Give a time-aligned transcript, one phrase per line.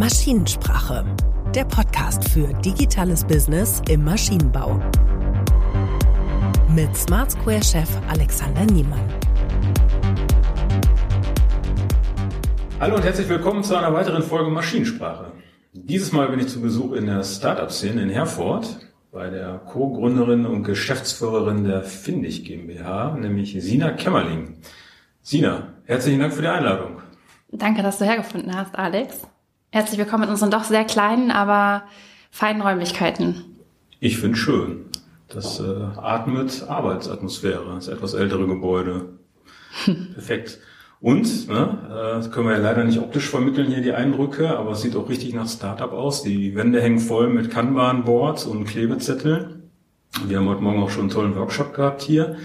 [0.00, 1.04] Maschinensprache,
[1.54, 4.80] der Podcast für digitales Business im Maschinenbau.
[6.74, 9.04] Mit Smart Square Chef Alexander Niemann.
[12.80, 15.32] Hallo und herzlich willkommen zu einer weiteren Folge Maschinensprache.
[15.74, 18.78] Dieses Mal bin ich zu Besuch in der Startup-Szene in Herford
[19.12, 24.56] bei der Co-Gründerin und Geschäftsführerin der Findig GmbH, nämlich Sina Kämmerling.
[25.20, 27.02] Sina, herzlichen Dank für die Einladung.
[27.52, 29.26] Danke, dass du hergefunden hast, Alex.
[29.72, 31.84] Herzlich willkommen in unseren doch sehr kleinen, aber
[32.32, 33.44] feinen Räumlichkeiten.
[34.00, 34.86] Ich finde schön.
[35.28, 35.62] Das äh,
[35.96, 37.76] atmet Arbeitsatmosphäre.
[37.76, 39.10] Das etwas ältere Gebäude.
[39.84, 40.58] Perfekt.
[41.00, 44.82] Und, ne, äh, können wir ja leider nicht optisch vermitteln hier die Eindrücke, aber es
[44.82, 46.24] sieht auch richtig nach Startup aus.
[46.24, 49.70] Die Wände hängen voll mit Kanban-Boards und Klebezetteln.
[50.26, 52.36] Wir haben heute Morgen auch schon einen tollen Workshop gehabt hier.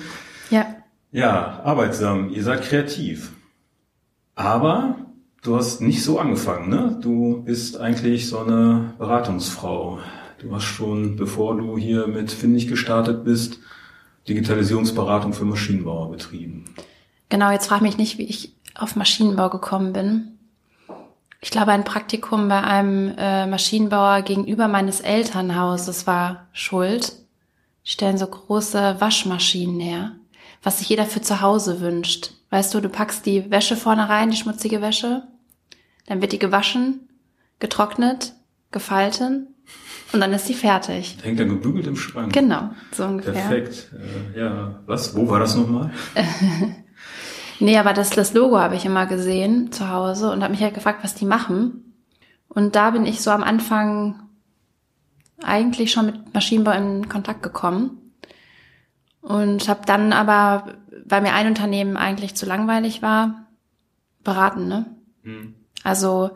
[0.51, 0.67] Ja.
[1.11, 2.29] Ja, arbeitsam.
[2.29, 3.31] Ihr seid kreativ.
[4.35, 5.04] Aber
[5.45, 6.97] du hast nicht so angefangen, ne?
[7.01, 9.99] Du bist eigentlich so eine Beratungsfrau.
[10.39, 13.59] Du hast schon, bevor du hier mit Findig gestartet bist,
[14.27, 16.65] Digitalisierungsberatung für Maschinenbauer betrieben.
[17.29, 20.31] Genau, jetzt frag mich nicht, wie ich auf Maschinenbau gekommen bin.
[21.41, 27.13] Ich glaube, ein Praktikum bei einem äh, Maschinenbauer gegenüber meines Elternhauses war schuld.
[27.85, 30.13] Die stellen so große Waschmaschinen her,
[30.63, 32.31] was sich jeder für zu Hause wünscht.
[32.49, 35.23] Weißt du, du packst die Wäsche vorne rein, die schmutzige Wäsche,
[36.05, 37.09] dann wird die gewaschen,
[37.59, 38.33] getrocknet,
[38.71, 39.47] gefalten
[40.11, 41.17] und dann ist sie fertig.
[41.23, 42.31] Hängt dann gebügelt im Schrank.
[42.33, 43.33] Genau, so ungefähr.
[43.33, 43.91] Perfekt.
[44.33, 45.15] Äh, ja, was?
[45.15, 45.91] Wo war das nochmal?
[47.59, 50.75] nee, aber das, das Logo habe ich immer gesehen zu Hause und habe mich halt
[50.75, 51.93] gefragt, was die machen.
[52.47, 54.21] Und da bin ich so am Anfang
[55.43, 58.13] eigentlich schon mit Maschinenbau in Kontakt gekommen.
[59.21, 63.47] Und habe dann aber, weil mir ein Unternehmen eigentlich zu langweilig war,
[64.23, 64.85] beraten, ne?
[65.23, 65.55] Hm.
[65.85, 66.31] Also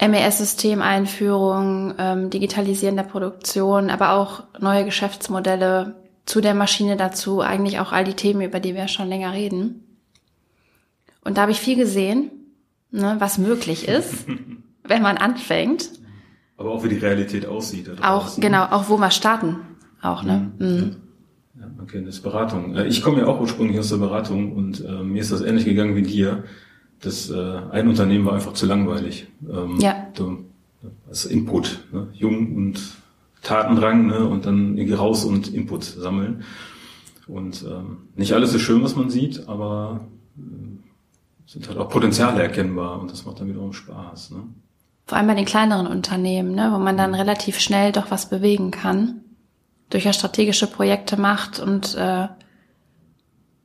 [0.00, 5.96] MES-Systemeinführung, ähm, Digitalisieren der Produktion, aber auch neue Geschäftsmodelle
[6.26, 9.84] zu der Maschine dazu, eigentlich auch all die Themen, über die wir schon länger reden.
[11.24, 12.30] Und da habe ich viel gesehen,
[12.90, 14.26] ne, was möglich ist,
[14.84, 15.90] wenn man anfängt.
[16.56, 17.90] Aber auch wie die Realität aussieht.
[18.02, 19.56] Auch, genau, auch wo wir starten.
[20.02, 20.52] Auch, ne?
[20.58, 20.66] Mhm.
[20.66, 20.96] Mhm.
[21.58, 22.76] Ja, okay, das ist Beratung.
[22.76, 25.64] Äh, ich komme ja auch ursprünglich aus der Beratung und äh, mir ist das ähnlich
[25.64, 26.44] gegangen wie dir
[27.00, 29.26] das äh, ein Unternehmen war einfach zu langweilig.
[29.48, 30.06] Ähm, ja.
[30.14, 30.44] Du,
[31.08, 32.08] als Input, ne?
[32.12, 32.80] jung und
[33.42, 34.26] Tatendrang ne?
[34.26, 36.44] und dann irgendwie raus und Input sammeln.
[37.26, 40.06] Und ähm, nicht alles ist schön, was man sieht, aber
[40.36, 44.32] äh, sind halt auch Potenziale erkennbar und das macht dann wiederum Spaß.
[44.32, 44.44] Ne?
[45.06, 46.70] Vor allem bei den kleineren Unternehmen, ne?
[46.72, 49.20] wo man dann relativ schnell doch was bewegen kann,
[49.90, 52.28] durch ja strategische Projekte macht und äh,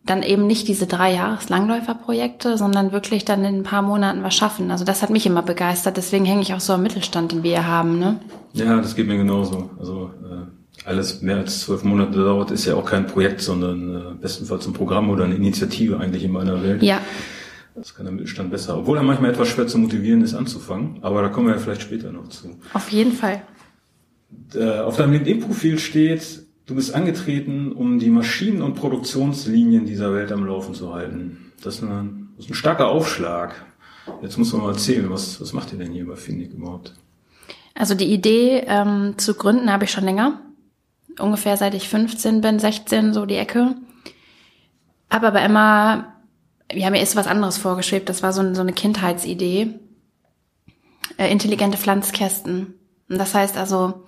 [0.06, 4.36] dann eben nicht diese drei Jahres Langläuferprojekte, sondern wirklich dann in ein paar Monaten was
[4.36, 4.72] schaffen.
[4.72, 5.98] Also das hat mich immer begeistert.
[5.98, 8.00] Deswegen hänge ich auch so am Mittelstand, den wir haben.
[8.00, 8.20] Ne?
[8.54, 9.70] Ja, das geht mir genauso.
[9.80, 14.14] Also äh, alles mehr als zwölf Monate dauert, ist ja auch kein Projekt, sondern äh,
[14.20, 16.82] bestenfalls ein Programm oder eine Initiative eigentlich in meiner Welt.
[16.82, 17.00] Ja.
[17.76, 18.80] Das kann der Mittelstand besser.
[18.80, 20.98] Obwohl er manchmal etwas schwer zu motivieren ist, anzufangen.
[21.02, 22.58] Aber da kommen wir ja vielleicht später noch zu.
[22.74, 23.44] Auf jeden Fall.
[24.56, 30.32] Äh, auf deinem LinkedIn-Profil steht, Du bist angetreten, um die Maschinen- und Produktionslinien dieser Welt
[30.32, 31.52] am Laufen zu halten.
[31.62, 33.66] Das ist, eine, das ist ein starker Aufschlag.
[34.22, 36.94] Jetzt muss man mal erzählen, was, was macht ihr denn hier bei Findig überhaupt?
[37.76, 40.40] Also die Idee ähm, zu gründen habe ich schon länger.
[41.20, 43.76] Ungefähr seit ich 15 bin, 16, so die Ecke.
[45.10, 46.14] Habe aber immer,
[46.72, 48.08] ja, mir ist was anderes vorgeschwebt.
[48.08, 49.78] Das war so, so eine Kindheitsidee.
[51.18, 52.76] Äh, intelligente Pflanzkästen.
[53.10, 54.06] Und das heißt also,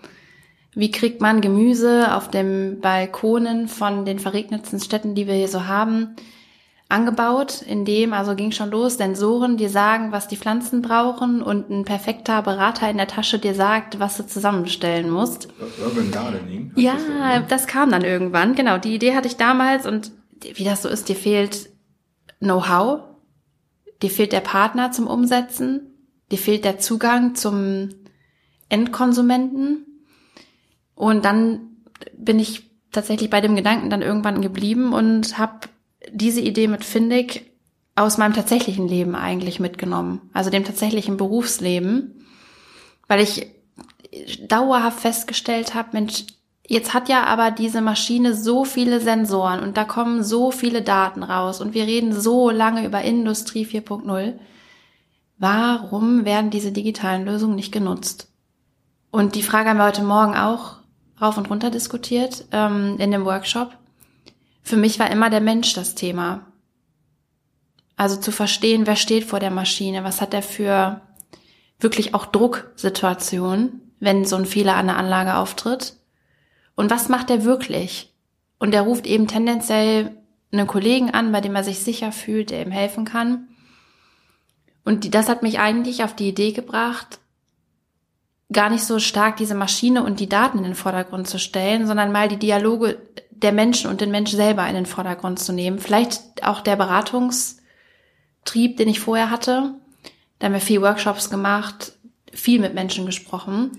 [0.76, 5.68] wie kriegt man Gemüse auf dem Balkonen von den verregnetsten Städten, die wir hier so
[5.68, 6.16] haben,
[6.90, 11.70] angebaut, in dem, also ging schon los, Sensoren dir sagen, was die Pflanzen brauchen und
[11.70, 15.48] ein perfekter Berater in der Tasche dir sagt, was du zusammenstellen musst.
[15.84, 16.72] Urban Gardening.
[16.76, 16.96] Ja,
[17.40, 18.54] das, das kam dann irgendwann.
[18.56, 20.12] Genau, die Idee hatte ich damals und
[20.54, 21.70] wie das so ist, dir fehlt
[22.40, 23.00] Know-how,
[24.02, 25.96] dir fehlt der Partner zum Umsetzen,
[26.32, 27.90] dir fehlt der Zugang zum
[28.70, 29.93] Endkonsumenten
[30.96, 31.78] und dann
[32.16, 35.68] bin ich tatsächlich bei dem Gedanken dann irgendwann geblieben und habe
[36.12, 37.52] diese Idee mit Findig
[37.96, 42.26] aus meinem tatsächlichen Leben eigentlich mitgenommen, also dem tatsächlichen Berufsleben,
[43.08, 43.48] weil ich
[44.48, 46.26] dauerhaft festgestellt habe, Mensch,
[46.68, 51.24] jetzt hat ja aber diese Maschine so viele Sensoren und da kommen so viele Daten
[51.24, 54.34] raus und wir reden so lange über Industrie 4.0.
[55.38, 58.30] Warum werden diese digitalen Lösungen nicht genutzt?
[59.12, 60.78] Und die Frage haben wir heute Morgen auch
[61.24, 63.72] rauf und runter diskutiert ähm, in dem Workshop.
[64.62, 66.46] Für mich war immer der Mensch das Thema.
[67.96, 71.02] Also zu verstehen, wer steht vor der Maschine, was hat er für,
[71.80, 75.96] wirklich auch Drucksituation, wenn so ein Fehler an der Anlage auftritt.
[76.76, 78.14] Und was macht er wirklich?
[78.58, 80.18] Und er ruft eben tendenziell
[80.52, 83.48] einen Kollegen an, bei dem er sich sicher fühlt, der ihm helfen kann.
[84.86, 87.20] Und das hat mich eigentlich auf die Idee gebracht,
[88.54, 92.12] gar nicht so stark diese Maschine und die Daten in den Vordergrund zu stellen, sondern
[92.12, 93.02] mal die Dialoge
[93.32, 95.80] der Menschen und den Menschen selber in den Vordergrund zu nehmen.
[95.80, 99.74] Vielleicht auch der Beratungstrieb, den ich vorher hatte.
[100.40, 101.94] Da haben wir viel Workshops gemacht,
[102.32, 103.72] viel mit Menschen gesprochen.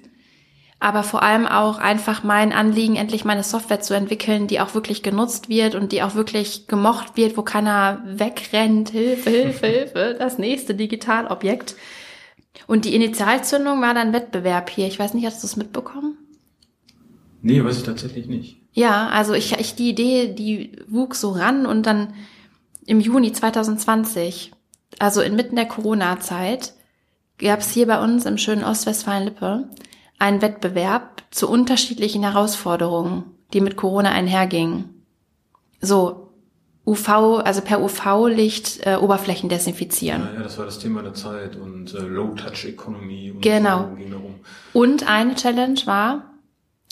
[0.81, 5.03] Aber vor allem auch einfach mein Anliegen, endlich meine Software zu entwickeln, die auch wirklich
[5.03, 8.91] genutzt wird und die auch wirklich gemocht wird, wo keiner wegrennt.
[8.91, 11.77] Hilfe, Hilfe, Hilfe, das nächste Digitalobjekt.
[12.67, 14.87] Und die Initialzündung war dann Wettbewerb hier.
[14.87, 16.17] Ich weiß nicht, hast du es mitbekommen?
[17.43, 18.61] Nee, weiß ich tatsächlich nicht.
[18.73, 22.15] Ja, also ich, ich die Idee, die wuchs so ran und dann
[22.87, 24.53] im Juni 2020,
[24.99, 26.75] also inmitten der Corona-Zeit,
[27.39, 29.69] gab es hier bei uns im schönen Ostwestfalen-Lippe
[30.19, 35.05] einen Wettbewerb zu unterschiedlichen Herausforderungen, die mit Corona einhergingen.
[35.81, 36.24] So,
[36.87, 40.23] UV, also per UV-Licht äh, Oberflächen desinfizieren.
[40.23, 43.89] Ja, ja, das war das Thema der Zeit und äh, Low-Touch-Economy und genau.
[43.91, 44.35] so ging darum.
[44.75, 46.35] Und eine Challenge war,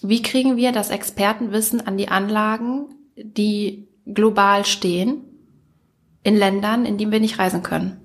[0.03, 2.87] wie kriegen wir das Expertenwissen an die Anlagen,
[3.17, 5.25] die global stehen,
[6.25, 7.99] in Ländern, in denen wir nicht reisen können?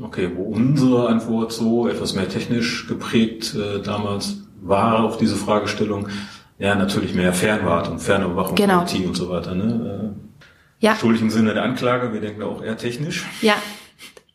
[0.00, 6.08] Okay, wo unsere Antwort so etwas mehr technisch geprägt äh, damals war auf diese Fragestellung,
[6.58, 8.80] ja, natürlich mehr Fernwart und Fernüberwachung genau.
[8.80, 9.54] und so weiter.
[9.54, 10.14] Ne?
[10.14, 10.29] Äh,
[10.80, 10.96] ja.
[10.96, 13.26] Schuldig im Sinne der Anklage, wir denken auch eher technisch.
[13.42, 13.54] Ja,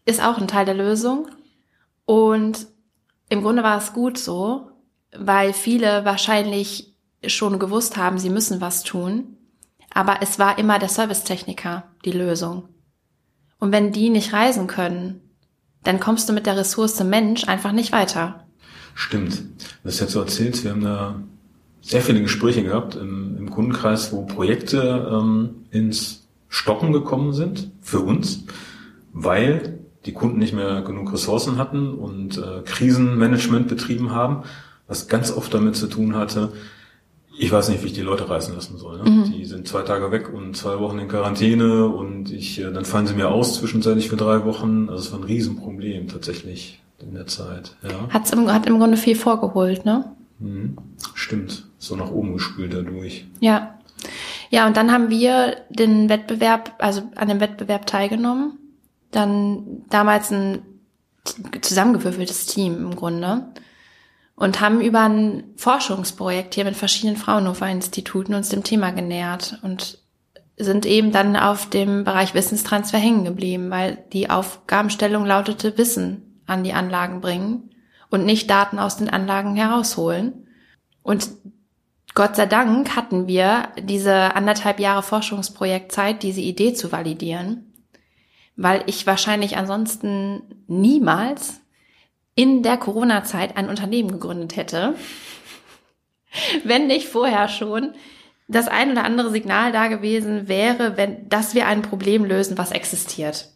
[0.05, 1.27] ist auch ein Teil der Lösung.
[2.05, 2.67] Und
[3.29, 4.69] im Grunde war es gut so,
[5.17, 6.95] weil viele wahrscheinlich
[7.25, 9.37] schon gewusst haben, sie müssen was tun.
[9.91, 12.69] Aber es war immer der Servicetechniker die Lösung.
[13.59, 15.21] Und wenn die nicht reisen können,
[15.83, 18.45] dann kommst du mit der Ressource Mensch einfach nicht weiter.
[18.93, 19.43] Stimmt.
[19.83, 21.23] Das ist jetzt so erzählt, wir haben da
[21.81, 26.24] sehr viele Gespräche gehabt im, im Kundenkreis, wo Projekte ähm, ins
[26.55, 28.45] Stocken gekommen sind für uns,
[29.11, 34.43] weil die Kunden nicht mehr genug Ressourcen hatten und äh, Krisenmanagement betrieben haben,
[34.87, 36.53] was ganz oft damit zu tun hatte,
[37.37, 39.03] ich weiß nicht, wie ich die Leute reißen lassen soll.
[39.03, 39.09] Ne?
[39.09, 39.31] Mhm.
[39.33, 43.05] Die sind zwei Tage weg und zwei Wochen in Quarantäne und ich, äh, dann fallen
[43.05, 44.87] sie mir aus zwischenzeitlich für drei Wochen.
[44.87, 47.75] Also es war ein Riesenproblem tatsächlich in der Zeit.
[47.83, 48.07] Ja.
[48.11, 50.05] Hat's im, hat im Grunde viel vorgeholt, ne?
[50.39, 50.77] Mhm.
[51.15, 53.25] Stimmt, so nach oben gespült dadurch.
[53.41, 53.77] Ja.
[54.49, 58.59] Ja, und dann haben wir den Wettbewerb, also an dem Wettbewerb teilgenommen.
[59.11, 60.59] Dann damals ein
[61.61, 63.47] zusammengewürfeltes Team im Grunde.
[64.35, 69.99] Und haben über ein Forschungsprojekt hier mit verschiedenen Fraunhofer-Instituten uns dem Thema genähert und
[70.57, 76.63] sind eben dann auf dem Bereich Wissenstransfer hängen geblieben, weil die Aufgabenstellung lautete Wissen an
[76.63, 77.71] die Anlagen bringen
[78.09, 80.47] und nicht Daten aus den Anlagen herausholen.
[81.01, 81.29] Und
[82.15, 87.73] Gott sei Dank hatten wir diese anderthalb Jahre Forschungsprojektzeit, diese Idee zu validieren,
[88.55, 91.59] weil ich wahrscheinlich ansonsten niemals
[92.33, 94.95] in der Corona-Zeit ein Unternehmen gegründet hätte,
[96.63, 97.93] wenn nicht vorher schon
[98.47, 102.71] das ein oder andere Signal da gewesen wäre, wenn, dass wir ein Problem lösen, was
[102.71, 103.49] existiert.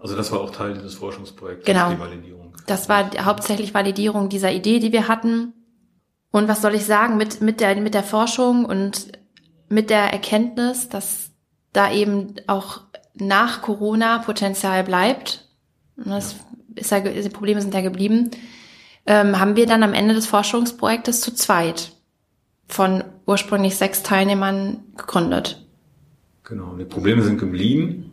[0.00, 1.90] Also das war auch Teil dieses Forschungsprojekts, genau.
[1.90, 2.54] die Validierung.
[2.66, 5.52] Das war hauptsächlich Validierung dieser Idee, die wir hatten.
[6.30, 9.12] Und was soll ich sagen, mit, mit, der, mit der Forschung und
[9.68, 11.30] mit der Erkenntnis, dass
[11.72, 12.80] da eben auch
[13.14, 15.48] nach Corona Potenzial bleibt,
[15.96, 16.36] das
[16.74, 18.30] ist ja, die Probleme sind ja geblieben,
[19.06, 21.92] ähm, haben wir dann am Ende des Forschungsprojektes zu zweit
[22.68, 25.66] von ursprünglich sechs Teilnehmern gegründet.
[26.44, 28.10] Genau, die Probleme sind geblieben.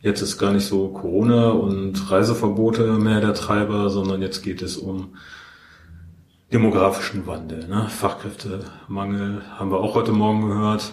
[0.00, 4.76] Jetzt ist gar nicht so Corona und Reiseverbote mehr der Treiber, sondern jetzt geht es
[4.76, 5.14] um
[6.52, 7.66] demografischen Wandel.
[7.68, 7.88] Ne?
[7.88, 10.92] Fachkräftemangel haben wir auch heute Morgen gehört.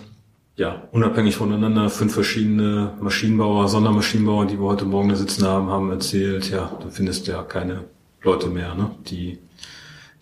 [0.56, 5.89] Ja, unabhängig voneinander, fünf verschiedene Maschinenbauer, Sondermaschinenbauer, die wir heute Morgen da sitzen haben, haben
[5.89, 7.86] erzählt, ja, du findest ja keine
[8.22, 8.92] Leute mehr, ne?
[9.10, 9.39] die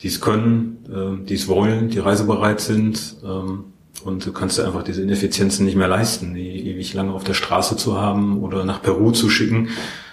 [0.01, 3.17] die es können, äh, die es wollen, die reisebereit sind.
[3.23, 3.65] Ähm,
[4.03, 7.33] und du kannst dir einfach diese Ineffizienzen nicht mehr leisten, die ewig lange auf der
[7.33, 9.69] Straße zu haben oder nach Peru zu schicken,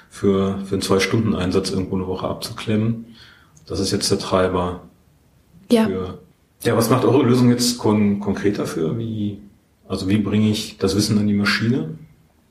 [0.09, 3.16] für, für einen Zwei-Stunden-Einsatz irgendwo eine Woche abzuklemmen.
[3.66, 4.83] Das ist jetzt der Treiber.
[5.71, 5.87] Ja.
[5.87, 6.18] Für,
[6.62, 8.99] ja, was macht eure Lösung jetzt kon konkret dafür?
[8.99, 9.38] Wie,
[9.88, 11.99] also wie bringe ich das Wissen an die Maschine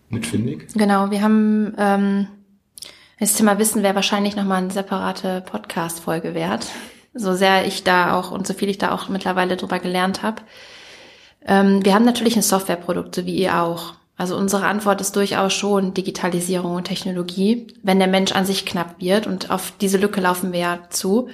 [0.10, 0.68] mit Findig?
[0.74, 2.28] Genau, wir haben ähm,
[3.20, 6.68] das Thema Wissen wäre wahrscheinlich nochmal eine separate Podcast-Folge wert.
[7.14, 10.42] So sehr ich da auch und so viel ich da auch mittlerweile drüber gelernt habe.
[11.46, 13.94] Ähm, wir haben natürlich ein Softwareprodukt, so wie ihr auch.
[14.18, 18.96] Also unsere Antwort ist durchaus schon Digitalisierung und Technologie, wenn der Mensch an sich knapp
[19.00, 19.26] wird.
[19.26, 21.30] Und auf diese Lücke laufen wir ja zu.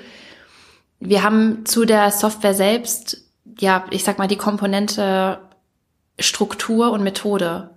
[0.99, 3.25] Wir haben zu der Software selbst,
[3.59, 5.39] ja, ich sag mal, die Komponente
[6.19, 7.71] Struktur und Methode.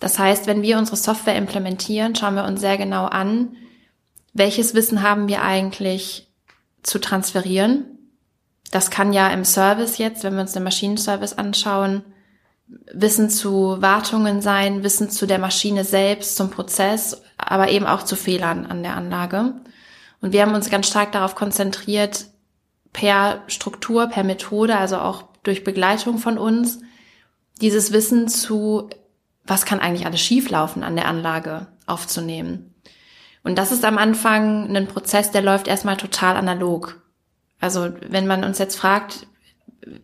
[0.00, 3.56] Das heißt, wenn wir unsere Software implementieren, schauen wir uns sehr genau an,
[4.32, 6.28] welches Wissen haben wir eigentlich
[6.82, 7.84] zu transferieren.
[8.72, 12.02] Das kann ja im Service jetzt, wenn wir uns den Maschinenservice anschauen,
[12.92, 18.16] Wissen zu Wartungen sein, Wissen zu der Maschine selbst, zum Prozess, aber eben auch zu
[18.16, 19.54] Fehlern an der Anlage.
[20.22, 22.26] Und wir haben uns ganz stark darauf konzentriert,
[22.92, 26.80] per Struktur, per Methode, also auch durch Begleitung von uns,
[27.60, 28.90] dieses Wissen zu,
[29.44, 32.74] was kann eigentlich alles schieflaufen an der Anlage aufzunehmen.
[33.44, 37.02] Und das ist am Anfang ein Prozess, der läuft erstmal total analog.
[37.60, 39.26] Also wenn man uns jetzt fragt,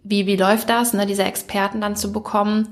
[0.03, 2.69] wie, wie läuft das, ne, diese Experten dann zu bekommen,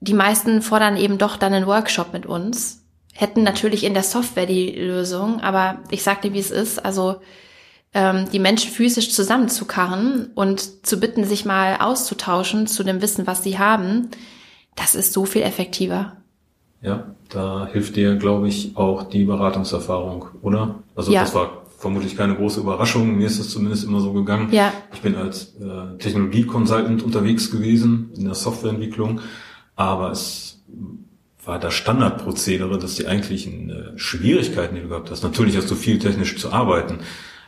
[0.00, 4.46] die meisten fordern eben doch dann einen Workshop mit uns, hätten natürlich in der Software
[4.46, 7.20] die Lösung, aber ich sag dir, wie es ist, also
[7.94, 13.42] ähm, die Menschen physisch zusammenzukarren und zu bitten, sich mal auszutauschen zu dem Wissen, was
[13.42, 14.08] sie haben,
[14.74, 16.16] das ist so viel effektiver.
[16.80, 20.82] Ja, da hilft dir, glaube ich, auch die Beratungserfahrung, oder?
[20.96, 21.20] Also ja.
[21.20, 23.16] das war vermutlich keine große Überraschung.
[23.16, 24.48] Mir ist das zumindest immer so gegangen.
[24.52, 24.72] Ja.
[24.92, 29.20] Ich bin als äh, Technologie-Consultant unterwegs gewesen in der Softwareentwicklung,
[29.76, 30.62] aber es
[31.44, 35.74] war das Standardprozedere, dass die eigentlichen äh, Schwierigkeiten, die du gehabt hast, natürlich hast du
[35.74, 37.00] viel technisch zu arbeiten,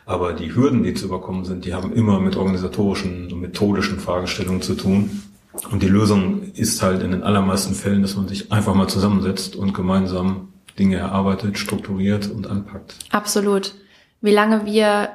[0.07, 4.63] aber die Hürden, die zu überkommen sind, die haben immer mit organisatorischen und methodischen Fragestellungen
[4.63, 5.23] zu tun.
[5.71, 9.57] Und die Lösung ist halt in den allermeisten Fällen, dass man sich einfach mal zusammensetzt
[9.57, 12.97] und gemeinsam Dinge erarbeitet, strukturiert und anpackt.
[13.11, 13.75] Absolut.
[14.21, 15.11] Wie lange wir,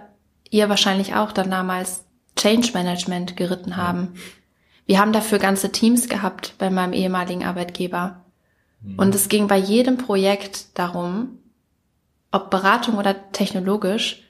[0.49, 2.05] ihr wahrscheinlich auch dann damals
[2.39, 4.13] Change Management geritten haben.
[4.85, 8.23] Wir haben dafür ganze Teams gehabt bei meinem ehemaligen Arbeitgeber.
[8.81, 8.97] Mhm.
[8.97, 11.39] Und es ging bei jedem Projekt darum,
[12.31, 14.23] ob Beratung oder technologisch,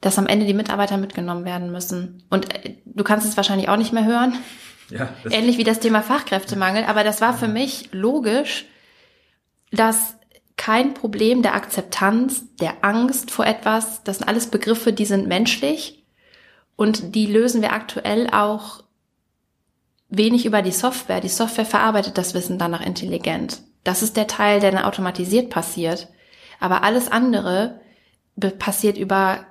[0.00, 2.24] dass am Ende die Mitarbeiter mitgenommen werden müssen.
[2.30, 4.34] Und äh, du kannst es wahrscheinlich auch nicht mehr hören.
[4.90, 6.84] Ja, Ähnlich wie das Thema Fachkräftemangel.
[6.84, 8.66] Aber das war für mich logisch,
[9.70, 10.16] dass
[10.56, 16.04] kein Problem der Akzeptanz, der Angst vor etwas, das sind alles Begriffe, die sind menschlich
[16.76, 18.82] und die lösen wir aktuell auch
[20.08, 21.20] wenig über die Software.
[21.20, 23.62] Die Software verarbeitet das Wissen danach intelligent.
[23.84, 26.08] Das ist der Teil, der dann automatisiert passiert.
[26.58, 27.80] Aber alles andere
[28.58, 29.46] passiert über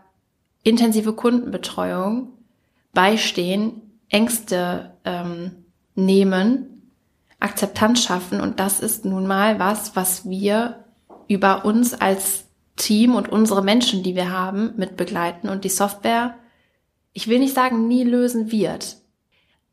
[0.63, 2.33] intensive Kundenbetreuung,
[2.93, 5.51] Beistehen, Ängste ähm,
[5.95, 6.91] nehmen,
[7.39, 8.41] Akzeptanz schaffen.
[8.41, 10.85] Und das ist nun mal was, was wir
[11.27, 16.35] über uns als Team und unsere Menschen, die wir haben, mit begleiten und die Software,
[17.13, 18.97] ich will nicht sagen, nie lösen wird,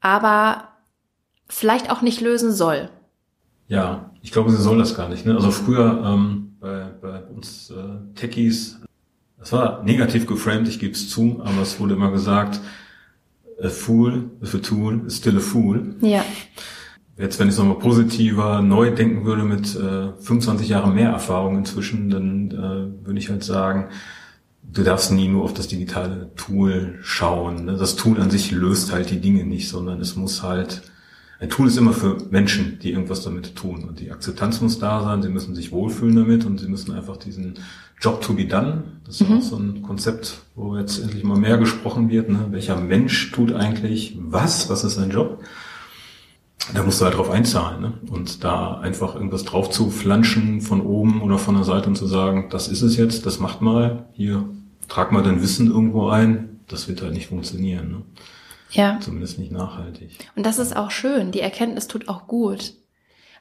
[0.00, 0.68] aber
[1.48, 2.90] vielleicht auch nicht lösen soll.
[3.68, 5.24] Ja, ich glaube, sie soll das gar nicht.
[5.24, 5.34] Ne?
[5.34, 8.80] Also früher ähm, bei, bei uns äh, Techies,
[9.38, 12.60] das war negativ geframed, ich gebe es zu, aber es wurde immer gesagt,
[13.62, 15.96] a fool with a tool is still a fool.
[16.00, 16.24] Ja.
[17.18, 21.56] Jetzt, wenn ich es nochmal positiver neu denken würde mit äh, 25 Jahren mehr Erfahrung
[21.56, 23.88] inzwischen, dann äh, würde ich halt sagen,
[24.62, 27.64] du darfst nie nur auf das digitale Tool schauen.
[27.64, 27.76] Ne?
[27.76, 30.82] Das Tool an sich löst halt die Dinge nicht, sondern es muss halt,
[31.40, 33.84] ein Tool ist immer für Menschen, die irgendwas damit tun.
[33.84, 37.16] Und die Akzeptanz muss da sein, sie müssen sich wohlfühlen damit und sie müssen einfach
[37.16, 37.54] diesen
[38.00, 38.84] Job to be done.
[39.04, 39.38] Das ist mhm.
[39.38, 42.28] auch so ein Konzept, wo jetzt endlich mal mehr gesprochen wird.
[42.28, 42.46] Ne?
[42.50, 44.68] Welcher Mensch tut eigentlich was?
[44.68, 45.42] Was ist sein Job?
[46.74, 47.80] Da musst du halt drauf einzahlen.
[47.80, 47.92] Ne?
[48.10, 52.06] Und da einfach irgendwas drauf zu flanschen von oben oder von der Seite und zu
[52.06, 54.48] sagen, das ist es jetzt, das macht mal, hier,
[54.88, 57.90] trag mal dein Wissen irgendwo ein, das wird halt nicht funktionieren.
[57.90, 58.02] Ne?
[58.72, 58.98] Ja.
[59.00, 60.18] Zumindest nicht nachhaltig.
[60.34, 61.30] Und das ist auch schön.
[61.30, 62.74] Die Erkenntnis tut auch gut.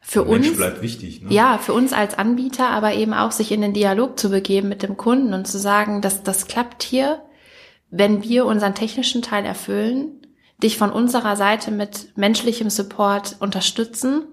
[0.07, 0.45] Für Der uns.
[0.45, 1.21] Mensch bleibt wichtig.
[1.21, 1.33] Ne?
[1.33, 4.83] Ja, für uns als Anbieter, aber eben auch sich in den Dialog zu begeben mit
[4.83, 7.23] dem Kunden und zu sagen, dass das klappt hier,
[7.89, 10.21] wenn wir unseren technischen Teil erfüllen,
[10.61, 14.25] dich von unserer Seite mit menschlichem Support unterstützen,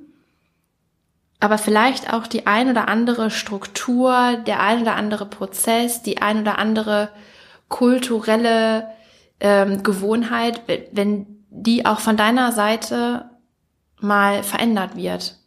[1.40, 6.42] aber vielleicht auch die ein oder andere Struktur, der ein oder andere Prozess, die ein
[6.42, 7.08] oder andere
[7.68, 8.88] kulturelle
[9.40, 10.62] ähm, Gewohnheit,
[10.92, 13.30] wenn die auch von deiner Seite
[14.00, 15.41] mal verändert wird.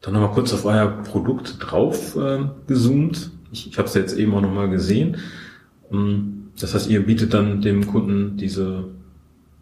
[0.00, 3.30] Dann nochmal kurz auf euer Produkt drauf äh, gezoomt.
[3.52, 5.18] Ich, ich habe es jetzt eben auch nochmal gesehen.
[5.92, 8.88] Ähm, das heißt, ihr bietet dann dem Kunden diese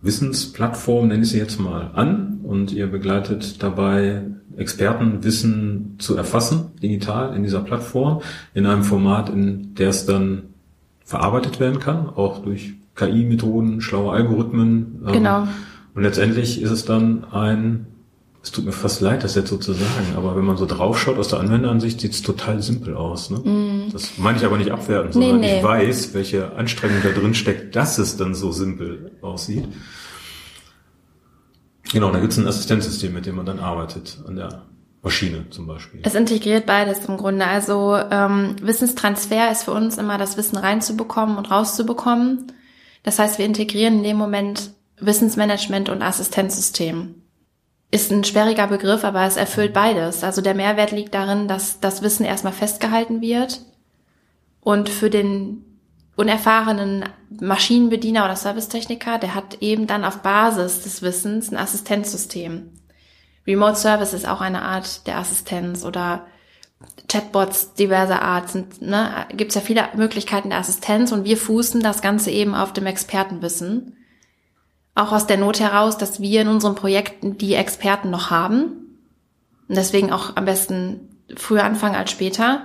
[0.01, 4.23] Wissensplattform, nenne ich sie jetzt mal, an und ihr begleitet dabei
[4.57, 8.23] Expertenwissen zu erfassen, digital in dieser Plattform,
[8.55, 10.45] in einem Format, in der es dann
[11.05, 15.01] verarbeitet werden kann, auch durch KI-Methoden, schlaue Algorithmen.
[15.13, 15.47] Genau.
[15.95, 17.87] Und letztendlich ist es dann ein
[18.49, 21.19] es tut mir fast leid, das jetzt so zu sagen, aber wenn man so draufschaut
[21.19, 23.29] aus der Anwenderansicht, sieht es total simpel aus.
[23.29, 23.41] Ne?
[23.41, 23.93] Mm.
[23.93, 25.59] Das meine ich aber nicht abwertend, sondern nee, nee.
[25.59, 29.69] ich weiß, welche Anstrengung da drin steckt, dass es dann so simpel aussieht.
[31.93, 34.63] Genau, da gibt es ein Assistenzsystem, mit dem man dann arbeitet an der
[35.03, 36.01] Maschine zum Beispiel.
[36.05, 37.47] Es integriert beides im Grunde.
[37.47, 42.51] Also ähm, Wissenstransfer ist für uns immer das Wissen reinzubekommen und rauszubekommen.
[43.03, 47.15] Das heißt, wir integrieren in dem Moment Wissensmanagement und Assistenzsystem.
[47.91, 50.23] Ist ein sperriger Begriff, aber es erfüllt beides.
[50.23, 53.61] Also der Mehrwert liegt darin, dass das Wissen erstmal festgehalten wird
[54.61, 55.65] und für den
[56.17, 57.05] unerfahrenen
[57.41, 62.73] Maschinenbediener oder Servicetechniker, der hat eben dann auf Basis des Wissens ein Assistenzsystem.
[63.47, 66.27] Remote Service ist auch eine Art der Assistenz oder
[67.09, 71.81] Chatbots diverser Art sind, ne, gibt es ja viele Möglichkeiten der Assistenz und wir fußen
[71.83, 73.97] das Ganze eben auf dem Expertenwissen.
[74.99, 78.63] Auch aus der Not heraus, dass wir in unseren Projekten die Experten noch haben.
[79.69, 82.63] Und deswegen auch am besten früher anfangen als später.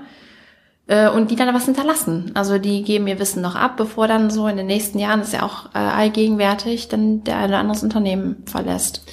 [0.88, 2.32] Äh, und die dann was hinterlassen.
[2.34, 5.34] Also die geben ihr Wissen noch ab, bevor dann so in den nächsten Jahren, ist
[5.34, 9.06] ja auch äh, allgegenwärtig, dann der ein oder anderes Unternehmen verlässt.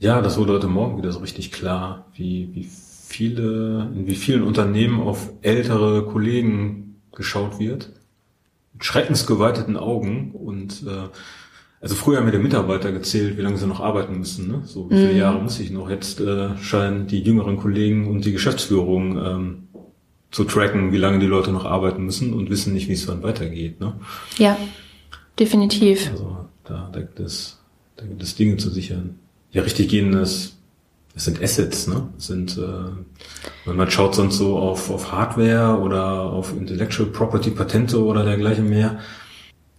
[0.00, 2.68] Ja, das wurde heute Morgen wieder so richtig klar, wie, wie
[3.06, 7.90] viele, in wie vielen Unternehmen auf ältere Kollegen geschaut wird.
[8.72, 11.08] Mit schreckensgeweiteten Augen und äh,
[11.84, 14.48] also früher haben wir den Mitarbeiter gezählt, wie lange sie noch arbeiten müssen.
[14.48, 14.62] Ne?
[14.64, 15.18] So wie viele mhm.
[15.18, 15.90] Jahre muss ich noch?
[15.90, 19.68] Jetzt äh, scheinen die jüngeren Kollegen und die Geschäftsführung ähm,
[20.30, 23.22] zu tracken, wie lange die Leute noch arbeiten müssen und wissen nicht, wie es dann
[23.22, 23.80] weitergeht.
[23.80, 23.92] Ne?
[24.38, 24.56] Ja,
[25.38, 26.10] definitiv.
[26.10, 27.58] Also da, da, gibt es,
[27.96, 29.18] da gibt es Dinge zu sichern.
[29.52, 30.56] Ja, richtig gehen das,
[31.12, 32.08] das sind Assets, ne?
[32.16, 38.02] Das sind, äh, man schaut sonst so auf, auf Hardware oder auf Intellectual Property Patente
[38.02, 39.00] oder dergleichen mehr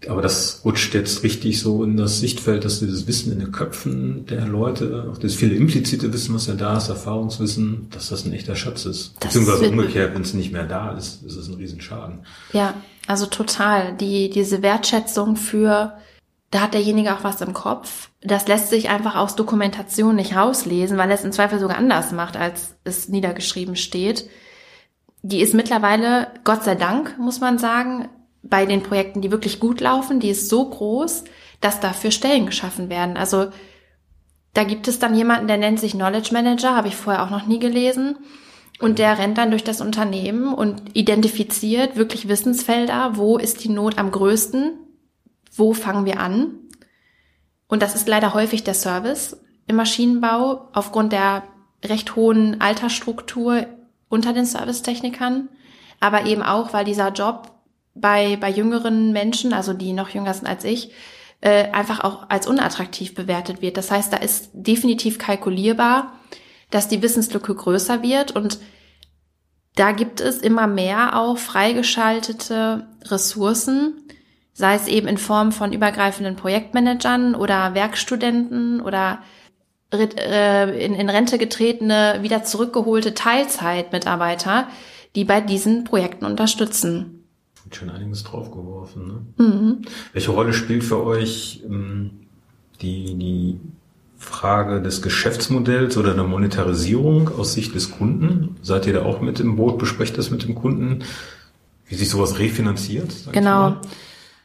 [0.09, 4.25] aber das rutscht jetzt richtig so in das Sichtfeld, dass dieses Wissen in den Köpfen
[4.25, 8.33] der Leute, auch das viele implizite Wissen, was ja da ist, Erfahrungswissen, dass das ein
[8.33, 9.13] echter Schatz ist.
[9.19, 12.19] Das Beziehungsweise umgekehrt, wenn es nicht mehr da ist, ist es ein Riesenschaden.
[12.53, 12.73] Ja,
[13.07, 13.93] also total.
[13.97, 15.93] Die, diese Wertschätzung für,
[16.51, 18.09] da hat derjenige auch was im Kopf.
[18.21, 22.11] Das lässt sich einfach aus Dokumentation nicht rauslesen, weil er es im Zweifel sogar anders
[22.11, 24.29] macht, als es niedergeschrieben steht.
[25.21, 28.09] Die ist mittlerweile, Gott sei Dank, muss man sagen,
[28.49, 31.23] bei den Projekten, die wirklich gut laufen, die ist so groß,
[31.61, 33.17] dass dafür Stellen geschaffen werden.
[33.17, 33.47] Also
[34.53, 37.45] da gibt es dann jemanden, der nennt sich Knowledge Manager, habe ich vorher auch noch
[37.45, 38.17] nie gelesen.
[38.79, 43.97] Und der rennt dann durch das Unternehmen und identifiziert wirklich Wissensfelder, wo ist die Not
[43.97, 44.77] am größten,
[45.53, 46.59] wo fangen wir an.
[47.67, 51.43] Und das ist leider häufig der Service im Maschinenbau aufgrund der
[51.83, 53.65] recht hohen Altersstruktur
[54.09, 55.49] unter den Servicetechnikern,
[55.99, 57.54] aber eben auch, weil dieser Job
[57.95, 60.91] bei, bei jüngeren Menschen, also die noch jünger sind als ich,
[61.41, 63.77] äh, einfach auch als unattraktiv bewertet wird.
[63.77, 66.13] Das heißt, da ist definitiv kalkulierbar,
[66.69, 68.59] dass die Wissenslücke größer wird und
[69.75, 74.03] da gibt es immer mehr auch freigeschaltete Ressourcen,
[74.53, 79.19] sei es eben in Form von übergreifenden Projektmanagern oder Werkstudenten oder
[79.91, 84.69] äh, in, in Rente getretene, wieder zurückgeholte Teilzeitmitarbeiter,
[85.15, 87.24] die bei diesen Projekten unterstützen
[87.71, 89.07] schon einiges draufgeworfen.
[89.07, 89.45] Ne?
[89.45, 89.81] Mhm.
[90.13, 92.11] Welche Rolle spielt für euch ähm,
[92.81, 93.59] die, die
[94.17, 98.57] Frage des Geschäftsmodells oder der Monetarisierung aus Sicht des Kunden?
[98.61, 99.77] Seid ihr da auch mit im Boot?
[99.79, 101.03] Besprecht das mit dem Kunden?
[101.87, 103.13] Wie sich sowas refinanziert?
[103.31, 103.77] Genau.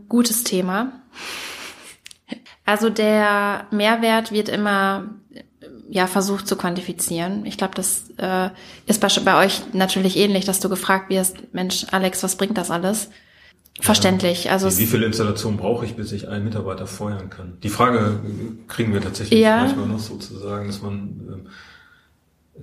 [0.09, 0.93] Gutes Thema.
[2.65, 5.05] Also der Mehrwert wird immer
[5.89, 7.45] ja versucht zu quantifizieren.
[7.47, 8.51] Ich glaube, das äh,
[8.87, 12.71] ist bei, bei euch natürlich ähnlich, dass du gefragt wirst, Mensch, Alex, was bringt das
[12.71, 13.11] alles?
[13.81, 14.51] Verständlich.
[14.51, 17.57] Also wie, wie viele Installationen brauche ich, bis ich einen Mitarbeiter feuern kann?
[17.63, 18.21] Die Frage
[18.69, 19.59] kriegen wir tatsächlich ja.
[19.59, 21.47] manchmal noch sozusagen, dass man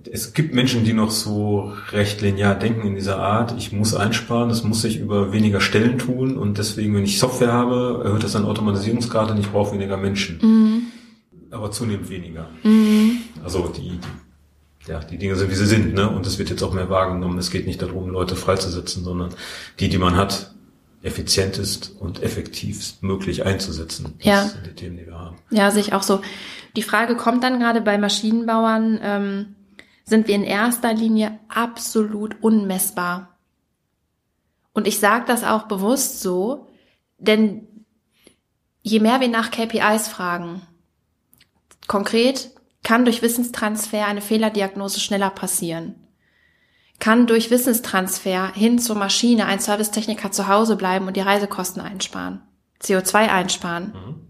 [0.03, 3.95] äh, es gibt Menschen, die noch so recht linear denken in dieser Art, ich muss
[3.95, 8.23] einsparen, das muss ich über weniger Stellen tun und deswegen, wenn ich Software habe, erhöht
[8.23, 10.37] das dann Automatisierungsgrad und ich brauche weniger Menschen.
[10.41, 10.76] Mhm
[11.51, 12.49] aber zunehmend weniger.
[12.63, 13.21] Mhm.
[13.43, 13.99] Also die,
[14.87, 16.09] ja, die Dinge sind, wie sie sind, ne?
[16.09, 17.37] Und es wird jetzt auch mehr wahrgenommen.
[17.37, 19.33] Es geht nicht darum, Leute freizusetzen, sondern
[19.79, 20.53] die, die man hat,
[21.03, 24.15] effizientest und effektivst möglich einzusetzen.
[24.17, 24.43] Das ja.
[24.43, 25.37] sind die Themen, die wir haben.
[25.51, 26.21] Ja, sehe ich auch so.
[26.75, 29.55] Die Frage kommt dann gerade bei Maschinenbauern, ähm,
[30.03, 33.37] sind wir in erster Linie absolut unmessbar.
[34.73, 36.67] Und ich sage das auch bewusst so,
[37.17, 37.67] denn
[38.81, 40.61] je mehr wir nach KPIs fragen,
[41.87, 42.51] Konkret
[42.83, 45.95] kann durch Wissenstransfer eine Fehlerdiagnose schneller passieren.
[46.99, 52.41] Kann durch Wissenstransfer hin zur Maschine ein Servicetechniker zu Hause bleiben und die Reisekosten einsparen,
[52.81, 53.93] CO2 einsparen.
[53.93, 54.27] Mhm.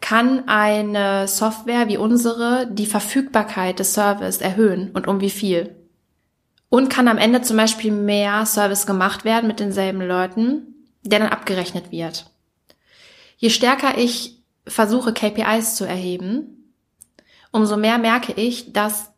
[0.00, 5.76] kann eine Software wie unsere die Verfügbarkeit des Service erhöhen und um wie viel.
[6.68, 11.28] Und kann am Ende zum Beispiel mehr Service gemacht werden mit denselben Leuten, der dann
[11.28, 12.30] abgerechnet wird.
[13.38, 16.63] Je stärker ich versuche, KPIs zu erheben,
[17.54, 19.12] umso mehr merke ich, dass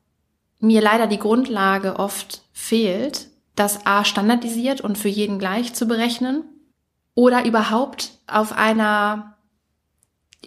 [0.60, 6.44] mir leider die Grundlage oft fehlt, das A standardisiert und für jeden gleich zu berechnen
[7.14, 9.38] oder überhaupt auf einer,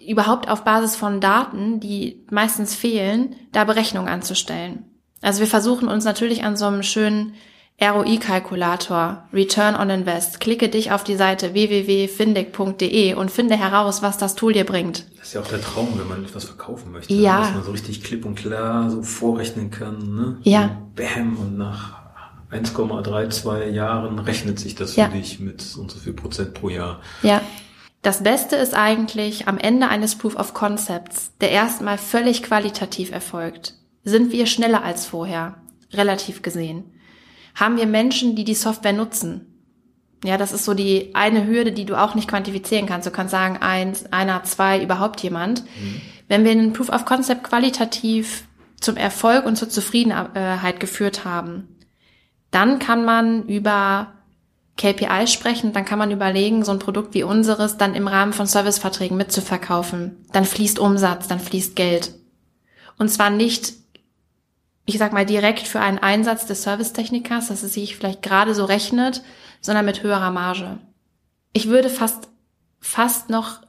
[0.06, 4.84] überhaupt auf Basis von Daten, die meistens fehlen, da Berechnungen anzustellen.
[5.20, 7.34] Also wir versuchen uns natürlich an so einem schönen
[7.82, 10.38] ROI-Kalkulator, Return on Invest.
[10.40, 15.06] Klicke dich auf die Seite www.findig.de und finde heraus, was das Tool dir bringt.
[15.16, 17.14] Das ist ja auch der Traum, wenn man etwas verkaufen möchte.
[17.14, 17.40] Ja.
[17.40, 20.14] Dass man so richtig klipp und klar so vorrechnen kann.
[20.14, 20.38] Ne?
[20.42, 20.64] Ja.
[20.64, 22.00] Und bam, und nach
[22.52, 25.06] 1,32 Jahren rechnet sich das Ja.
[25.08, 27.00] für dich mit so und so viel Prozent pro Jahr.
[27.22, 27.40] Ja.
[28.02, 33.74] Das Beste ist eigentlich am Ende eines Proof of Concepts, der erstmal völlig qualitativ erfolgt,
[34.04, 35.56] sind wir schneller als vorher,
[35.92, 36.84] relativ gesehen.
[37.54, 39.46] Haben wir Menschen, die die Software nutzen?
[40.24, 43.06] Ja, das ist so die eine Hürde, die du auch nicht quantifizieren kannst.
[43.06, 45.64] Du kannst sagen, eins, einer, zwei, überhaupt jemand.
[46.28, 48.44] Wenn wir einen Proof of Concept qualitativ
[48.80, 51.76] zum Erfolg und zur Zufriedenheit geführt haben,
[52.50, 54.12] dann kann man über
[54.76, 58.46] KPIs sprechen, dann kann man überlegen, so ein Produkt wie unseres dann im Rahmen von
[58.46, 60.24] Serviceverträgen mitzuverkaufen.
[60.32, 62.14] Dann fließt Umsatz, dann fließt Geld.
[62.98, 63.74] Und zwar nicht,
[64.90, 68.64] ich sag mal, direkt für einen Einsatz des Servicetechnikers, dass es sich vielleicht gerade so
[68.64, 69.22] rechnet,
[69.60, 70.78] sondern mit höherer Marge.
[71.52, 72.28] Ich würde fast,
[72.80, 73.60] fast noch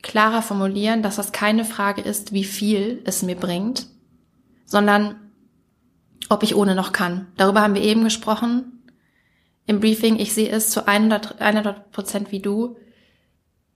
[0.00, 3.88] klarer formulieren, dass das keine Frage ist, wie viel es mir bringt,
[4.64, 5.16] sondern
[6.30, 7.26] ob ich ohne noch kann.
[7.36, 8.88] Darüber haben wir eben gesprochen
[9.66, 10.18] im Briefing.
[10.18, 12.76] Ich sehe es zu 100 100 Prozent wie du.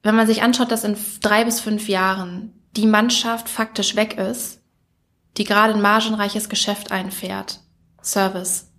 [0.03, 4.63] Wenn man sich anschaut, dass in drei bis fünf Jahren die Mannschaft faktisch weg ist,
[5.37, 7.61] die gerade ein margenreiches Geschäft einfährt,
[8.03, 8.73] Service,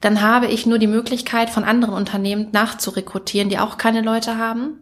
[0.00, 4.78] dann habe ich nur die Möglichkeit, von anderen Unternehmen nachzurekrutieren, die auch keine Leute haben,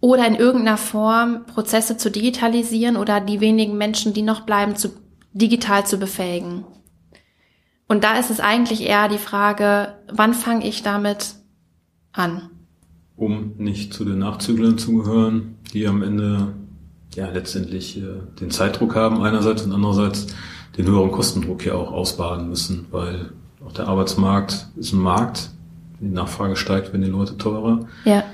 [0.00, 4.90] oder in irgendeiner Form Prozesse zu digitalisieren oder die wenigen Menschen, die noch bleiben, zu
[5.32, 6.64] digital zu befähigen.
[7.88, 11.36] Und da ist es eigentlich eher die Frage, wann fange ich damit
[12.12, 12.50] an?
[13.16, 16.54] Um nicht zu den Nachzüglern zu gehören, die am Ende
[17.16, 20.26] ja letztendlich äh, den Zeitdruck haben einerseits und andererseits
[20.76, 23.30] den höheren Kostendruck hier auch ausbaden müssen, weil
[23.64, 25.50] auch der Arbeitsmarkt ist ein Markt,
[26.00, 27.86] die Nachfrage steigt, wenn die Leute teurer.
[28.04, 28.24] Ja,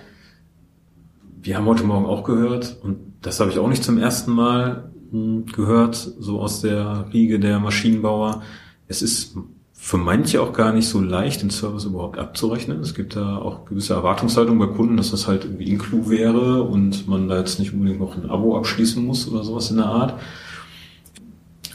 [1.43, 4.91] Wir haben heute Morgen auch gehört, und das habe ich auch nicht zum ersten Mal
[5.11, 8.43] hm, gehört, so aus der Riege der Maschinenbauer.
[8.89, 9.37] Es ist
[9.83, 12.81] für manche auch gar nicht so leicht, den Service überhaupt abzurechnen.
[12.81, 17.09] Es gibt da auch gewisse Erwartungshaltungen bei Kunden, dass das halt irgendwie Inclu wäre und
[17.09, 20.21] man da jetzt nicht unbedingt noch ein Abo abschließen muss oder sowas in der Art.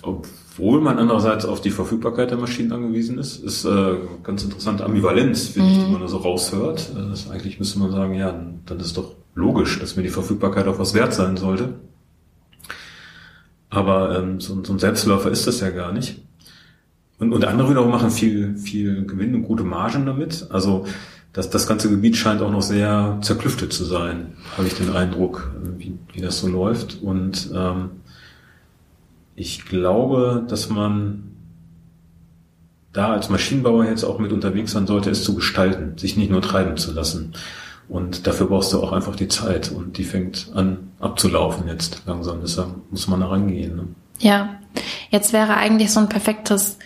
[0.03, 5.47] Obwohl man andererseits auf die Verfügbarkeit der Maschinen angewiesen ist, ist äh, ganz interessante Ambivalenz,
[5.47, 6.91] finde ich, die man da so raushört.
[6.95, 10.09] Äh, das eigentlich müsste man sagen, ja, dann, dann ist doch logisch, dass mir die
[10.09, 11.73] Verfügbarkeit auch was wert sein sollte.
[13.71, 16.21] Aber ähm, so, so ein Selbstläufer ist das ja gar nicht.
[17.19, 20.47] Und, und andere wiederum machen viel, viel Gewinn und gute Margen damit.
[20.49, 20.85] Also
[21.33, 25.51] das, das ganze Gebiet scheint auch noch sehr zerklüftet zu sein, habe ich den Eindruck,
[25.77, 27.01] wie, wie das so läuft.
[27.01, 27.89] Und ähm,
[29.35, 31.31] ich glaube, dass man
[32.93, 36.41] da als Maschinenbauer jetzt auch mit unterwegs sein sollte, es zu gestalten, sich nicht nur
[36.41, 37.33] treiben zu lassen.
[37.87, 42.39] Und dafür brauchst du auch einfach die Zeit und die fängt an abzulaufen jetzt langsam.
[42.41, 43.75] Deshalb muss man da rangehen.
[43.75, 43.87] Ne?
[44.19, 44.59] ja.
[45.09, 46.77] Jetzt wäre eigentlich so ein perfektes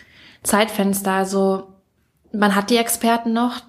[0.44, 1.12] Zeitfenster.
[1.12, 1.74] Also
[2.32, 3.62] man hat die Experten noch,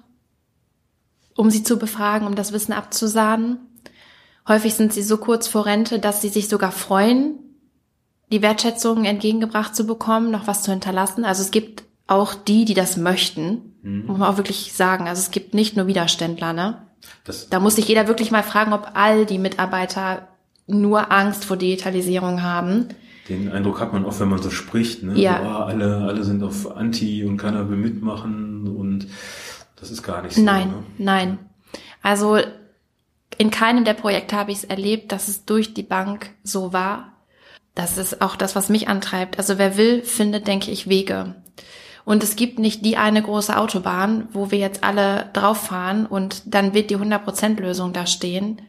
[1.35, 3.59] um sie zu befragen, um das Wissen abzusahnen.
[4.47, 7.35] Häufig sind sie so kurz vor Rente, dass sie sich sogar freuen,
[8.31, 11.25] die Wertschätzung entgegengebracht zu bekommen, noch was zu hinterlassen.
[11.25, 15.07] Also es gibt auch die, die das möchten, muss man auch wirklich sagen.
[15.07, 16.87] Also es gibt nicht nur Widerständler, ne?
[17.23, 20.27] Das, Da muss sich jeder wirklich mal fragen, ob all die Mitarbeiter
[20.67, 22.89] nur Angst vor Digitalisierung haben.
[23.29, 25.03] Den Eindruck hat man auch, wenn man so spricht.
[25.03, 25.17] Ne?
[25.19, 25.39] Ja.
[25.41, 29.07] So, ah, alle, alle sind auf Anti und keiner will mitmachen und
[29.75, 30.41] das ist gar nicht so.
[30.41, 30.83] Nein, Ne?
[30.97, 31.39] nein.
[32.01, 32.37] Also
[33.37, 37.13] in keinem der Projekte habe ich es erlebt, dass es durch die Bank so war.
[37.75, 39.37] Das ist auch das, was mich antreibt.
[39.37, 41.35] Also wer will, findet, denke ich, Wege.
[42.03, 46.41] Und es gibt nicht die eine große Autobahn, wo wir jetzt alle drauf fahren und
[46.53, 48.61] dann wird die 100%-Lösung da stehen,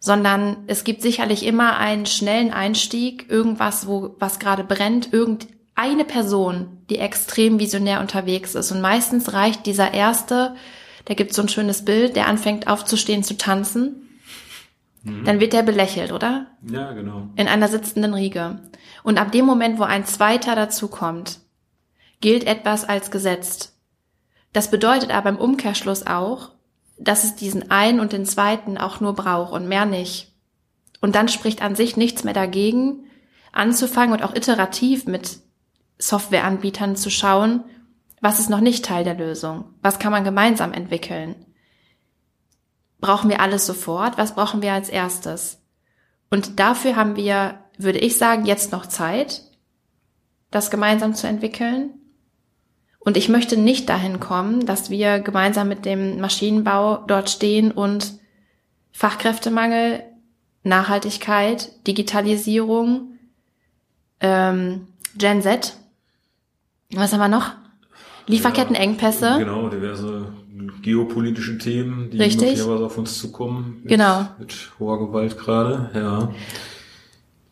[0.00, 6.82] sondern es gibt sicherlich immer einen schnellen Einstieg, irgendwas, wo was gerade brennt, irgendeine Person,
[6.90, 8.70] die extrem visionär unterwegs ist.
[8.70, 10.54] Und meistens reicht dieser erste,
[11.04, 14.08] da gibt so ein schönes Bild, der anfängt aufzustehen, zu tanzen.
[15.24, 16.46] dann wird der belächelt, oder?
[16.62, 17.28] Ja, genau.
[17.36, 18.60] In einer sitzenden Riege.
[19.02, 21.40] Und ab dem Moment, wo ein zweiter dazukommt,
[22.20, 23.74] gilt etwas als gesetzt.
[24.52, 26.50] Das bedeutet aber im Umkehrschluss auch,
[26.98, 30.32] dass es diesen einen und den zweiten auch nur braucht und mehr nicht.
[31.00, 33.04] Und dann spricht an sich nichts mehr dagegen,
[33.52, 35.38] anzufangen und auch iterativ mit
[35.98, 37.64] Softwareanbietern zu schauen,
[38.20, 39.74] was ist noch nicht Teil der Lösung?
[39.80, 41.36] Was kann man gemeinsam entwickeln?
[43.00, 44.18] Brauchen wir alles sofort?
[44.18, 45.62] Was brauchen wir als erstes?
[46.30, 49.42] Und dafür haben wir, würde ich sagen, jetzt noch Zeit,
[50.50, 51.97] das gemeinsam zu entwickeln.
[53.08, 58.12] Und ich möchte nicht dahin kommen, dass wir gemeinsam mit dem Maschinenbau dort stehen und
[58.92, 60.02] Fachkräftemangel,
[60.62, 63.12] Nachhaltigkeit, Digitalisierung,
[64.20, 65.74] ähm, Gen Z,
[66.92, 67.52] was haben wir noch?
[68.26, 69.36] Lieferkettenengpässe.
[69.38, 70.26] Genau, diverse
[70.82, 72.42] geopolitische Themen, die Richtig.
[72.42, 73.78] möglicherweise auf uns zukommen.
[73.84, 74.26] Mit, Genau.
[74.38, 76.34] Mit hoher Gewalt gerade, ja.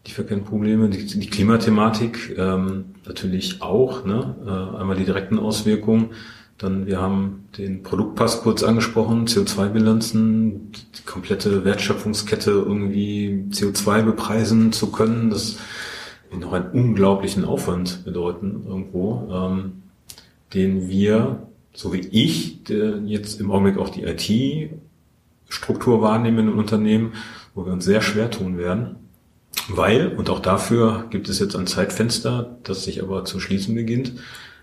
[0.06, 4.36] Lieferkettenprobleme, die, die Klimathematik ähm, natürlich auch, ne?
[4.46, 6.10] Äh, einmal die direkten Auswirkungen.
[6.58, 14.90] Dann, wir haben den Produktpass kurz angesprochen, CO2-Bilanzen, die komplette Wertschöpfungskette irgendwie CO2 bepreisen zu
[14.90, 15.58] können, das
[16.30, 19.82] wird noch einen unglaublichen Aufwand bedeuten irgendwo, ähm,
[20.54, 27.12] den wir, so wie ich, der jetzt im Augenblick auch die IT-Struktur wahrnehmen im Unternehmen,
[27.54, 28.96] wo wir uns sehr schwer tun werden.
[29.68, 34.12] Weil, und auch dafür gibt es jetzt ein Zeitfenster, das sich aber zu schließen beginnt,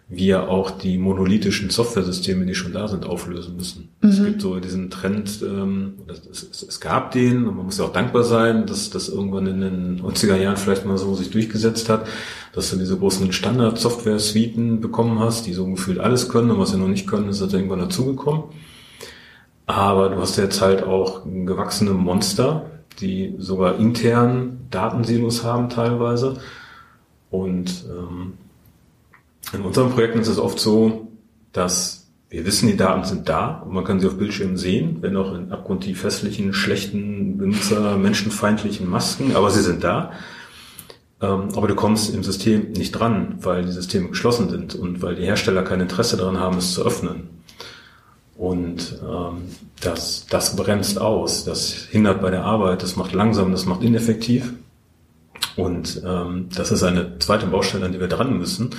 [0.09, 3.89] wir auch die monolithischen Softwaresysteme, die schon da sind, auflösen müssen.
[4.01, 7.85] Es gibt so diesen Trend, ähm, es, es, es gab den, und man muss ja
[7.85, 11.89] auch dankbar sein, dass das irgendwann in den 90er Jahren vielleicht mal so sich durchgesetzt
[11.89, 12.05] hat,
[12.53, 16.77] dass du diese großen Standard-Software-Suiten bekommen hast, die so gefühlt alles können, und was sie
[16.77, 18.43] noch nicht können, ist halt irgendwann dazugekommen.
[19.65, 26.38] Aber du hast jetzt halt auch gewachsene Monster, die sogar intern Datensilos haben teilweise.
[27.29, 28.34] Und ähm,
[29.53, 31.08] in unseren Projekten ist es oft so,
[31.51, 35.15] dass wir wissen, die Daten sind da und man kann sie auf Bildschirmen sehen, wenn
[35.17, 40.12] auch in abgrundtief hässlichen, schlechten, Benutzer, menschenfeindlichen Masken, aber sie sind da.
[41.21, 45.15] Ähm, aber du kommst im System nicht dran, weil die Systeme geschlossen sind und weil
[45.15, 47.29] die Hersteller kein Interesse daran haben, es zu öffnen.
[48.38, 49.43] Und ähm,
[49.82, 54.54] das, das bremst aus, das hindert bei der Arbeit, das macht langsam, das macht ineffektiv.
[55.56, 58.72] Und ähm, das ist eine zweite Baustelle, an die wir dran müssen.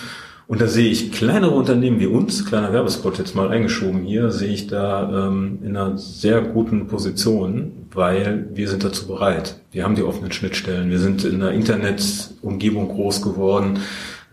[0.47, 4.53] Und da sehe ich kleinere Unternehmen wie uns, kleiner Werbespot jetzt mal eingeschoben hier, sehe
[4.53, 9.61] ich da ähm, in einer sehr guten Position, weil wir sind dazu bereit.
[9.73, 10.91] Wir haben die offenen Schnittstellen.
[10.91, 13.79] Wir sind in einer Internetumgebung groß geworden,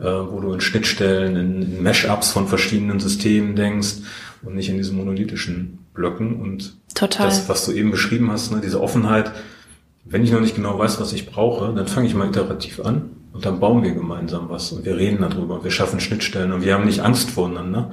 [0.02, 3.98] äh, wo du in Schnittstellen, in, in Mashups von verschiedenen Systemen denkst
[4.44, 6.42] und nicht in diesen monolithischen Blöcken.
[6.42, 7.28] Und Total.
[7.28, 9.32] das, was du eben beschrieben hast, ne, diese Offenheit,
[10.04, 13.12] wenn ich noch nicht genau weiß, was ich brauche, dann fange ich mal iterativ an
[13.34, 16.74] und dann bauen wir gemeinsam was und wir reden darüber, wir schaffen Schnittstellen und wir
[16.74, 17.92] haben nicht Angst voreinander.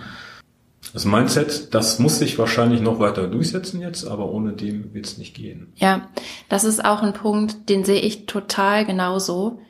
[0.94, 5.18] Das Mindset, das muss sich wahrscheinlich noch weiter durchsetzen jetzt, aber ohne dem wird es
[5.18, 5.72] nicht gehen.
[5.76, 6.08] Ja,
[6.48, 9.60] das ist auch ein Punkt, den sehe ich total genauso.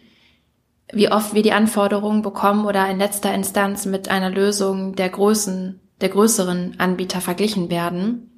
[0.92, 5.80] Wie oft wir die Anforderungen bekommen oder in letzter Instanz mit einer Lösung der Größen,
[6.00, 8.30] der größeren Anbieter verglichen werden.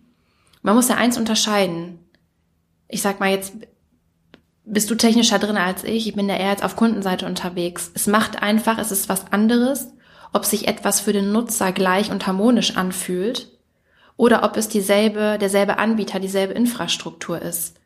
[0.62, 1.98] Man muss ja eins unterscheiden.
[2.88, 3.52] Ich sag mal jetzt,
[4.64, 6.06] bist du technischer drin als ich?
[6.06, 7.90] Ich bin ja eher jetzt auf Kundenseite unterwegs.
[7.94, 9.92] Es macht einfach, es ist was anderes,
[10.32, 13.48] ob sich etwas für den Nutzer gleich und harmonisch anfühlt
[14.16, 17.80] oder ob es dieselbe, derselbe Anbieter, dieselbe Infrastruktur ist.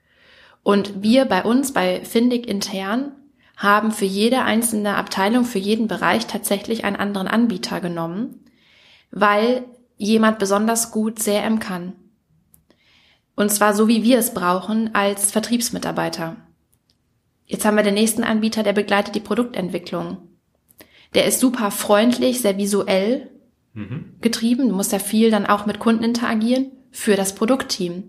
[0.62, 3.12] Und wir bei uns, bei Findig intern,
[3.56, 8.44] haben für jede einzelne Abteilung, für jeden Bereich tatsächlich einen anderen Anbieter genommen,
[9.10, 9.64] weil
[9.96, 11.92] jemand besonders gut CRM kann.
[13.36, 16.36] Und zwar so, wie wir es brauchen als Vertriebsmitarbeiter.
[17.46, 20.18] Jetzt haben wir den nächsten Anbieter, der begleitet die Produktentwicklung.
[21.14, 23.30] Der ist super freundlich, sehr visuell
[24.20, 24.68] getrieben.
[24.68, 28.04] Du musst ja viel dann auch mit Kunden interagieren für das Produktteam.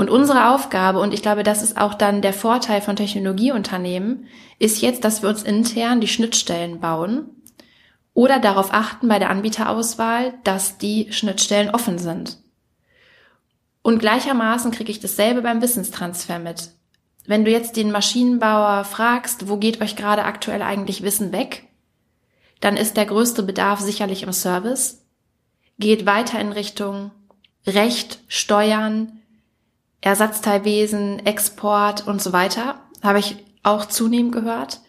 [0.00, 4.80] Und unsere Aufgabe, und ich glaube, das ist auch dann der Vorteil von Technologieunternehmen, ist
[4.80, 7.28] jetzt, dass wir uns intern die Schnittstellen bauen
[8.14, 12.38] oder darauf achten bei der Anbieterauswahl, dass die Schnittstellen offen sind.
[13.82, 16.70] Und gleichermaßen kriege ich dasselbe beim Wissenstransfer mit.
[17.26, 21.68] Wenn du jetzt den Maschinenbauer fragst, wo geht euch gerade aktuell eigentlich Wissen weg,
[22.60, 25.04] dann ist der größte Bedarf sicherlich im Service,
[25.78, 27.10] geht weiter in Richtung
[27.66, 29.19] Recht, Steuern,
[30.00, 34.80] Ersatzteilwesen, Export und so weiter, habe ich auch zunehmend gehört.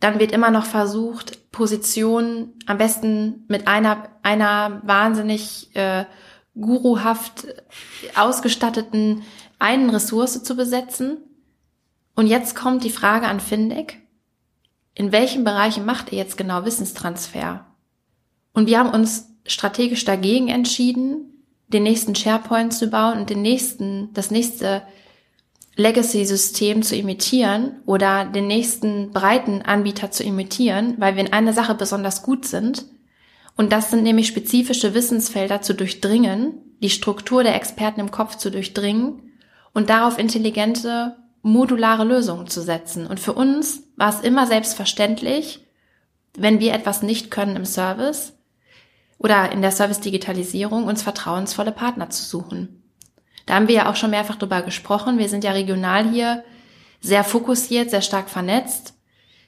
[0.00, 6.04] Dann wird immer noch versucht, Positionen am besten mit einer, einer wahnsinnig äh,
[6.54, 7.46] guruhaft
[8.14, 9.22] ausgestatteten
[9.58, 11.18] einen Ressource zu besetzen.
[12.14, 14.02] Und jetzt kommt die Frage an Findig.
[14.94, 17.66] In welchen Bereichen macht ihr jetzt genau Wissenstransfer?
[18.52, 21.35] Und wir haben uns strategisch dagegen entschieden,
[21.68, 24.82] den nächsten SharePoint zu bauen und den nächsten, das nächste
[25.76, 31.74] Legacy-System zu imitieren oder den nächsten breiten Anbieter zu imitieren, weil wir in einer Sache
[31.74, 32.86] besonders gut sind.
[33.56, 38.50] Und das sind nämlich spezifische Wissensfelder zu durchdringen, die Struktur der Experten im Kopf zu
[38.50, 39.32] durchdringen
[39.72, 43.06] und darauf intelligente, modulare Lösungen zu setzen.
[43.06, 45.60] Und für uns war es immer selbstverständlich,
[46.36, 48.35] wenn wir etwas nicht können im Service
[49.18, 52.82] oder in der Service-Digitalisierung, uns vertrauensvolle Partner zu suchen.
[53.46, 55.18] Da haben wir ja auch schon mehrfach drüber gesprochen.
[55.18, 56.44] Wir sind ja regional hier
[57.00, 58.94] sehr fokussiert, sehr stark vernetzt.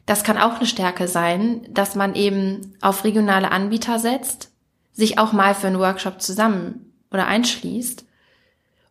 [0.07, 4.51] Das kann auch eine Stärke sein, dass man eben auf regionale Anbieter setzt,
[4.93, 8.07] sich auch mal für einen Workshop zusammen oder einschließt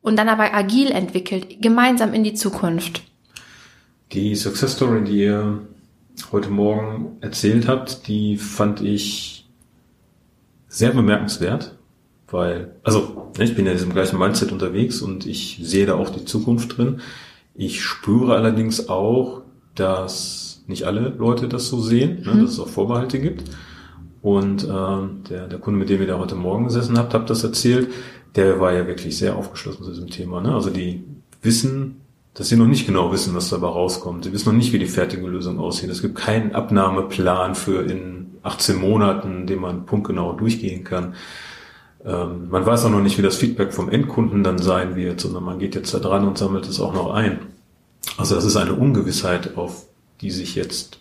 [0.01, 3.01] und dann aber agil entwickelt, gemeinsam in die Zukunft.
[4.11, 5.67] Die Success Story, die ihr
[6.31, 9.46] heute Morgen erzählt habt, die fand ich
[10.77, 11.77] sehr bemerkenswert
[12.29, 16.09] weil, also ich bin ja in diesem gleichen Mindset unterwegs und ich sehe da auch
[16.09, 16.99] die Zukunft drin.
[17.55, 19.41] Ich spüre allerdings auch,
[19.75, 22.41] dass nicht alle Leute das so sehen, ne, mhm.
[22.41, 23.43] dass es auch Vorbehalte gibt.
[24.21, 27.43] Und ähm, der, der Kunde, mit dem ihr da heute Morgen gesessen habt, habt das
[27.43, 27.89] erzählt,
[28.35, 30.41] der war ja wirklich sehr aufgeschlossen zu diesem Thema.
[30.41, 30.53] Ne?
[30.53, 31.05] Also die
[31.41, 32.01] wissen,
[32.33, 34.25] dass sie noch nicht genau wissen, was dabei rauskommt.
[34.25, 35.89] Sie wissen noch nicht, wie die fertige Lösung aussieht.
[35.89, 41.15] Es gibt keinen Abnahmeplan für in 18 Monaten, den man punktgenau durchgehen kann.
[42.05, 45.43] Ähm, man weiß auch noch nicht, wie das Feedback vom Endkunden dann sein wird, sondern
[45.43, 47.39] man geht jetzt da dran und sammelt es auch noch ein.
[48.17, 49.85] Also das ist eine Ungewissheit, auf
[50.21, 50.99] die sich jetzt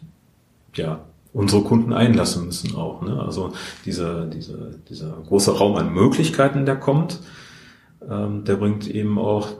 [0.74, 1.00] ja
[1.32, 3.02] unsere Kunden einlassen müssen auch.
[3.02, 3.20] Ne?
[3.20, 3.52] Also
[3.84, 7.20] dieser, dieser, dieser große Raum an Möglichkeiten, der kommt,
[8.08, 9.50] ähm, der bringt eben auch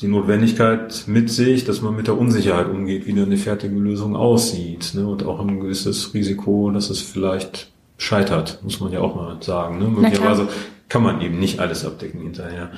[0.00, 4.14] die Notwendigkeit mit sich, dass man mit der Unsicherheit umgeht, wie dann eine fertige Lösung
[4.14, 4.92] aussieht.
[4.94, 5.06] Ne?
[5.06, 9.78] Und auch ein gewisses Risiko, dass es vielleicht scheitert, muss man ja auch mal sagen.
[9.78, 9.88] Ne?
[9.88, 10.48] Möglicherweise
[10.88, 12.70] kann man eben nicht alles abdecken hinterher.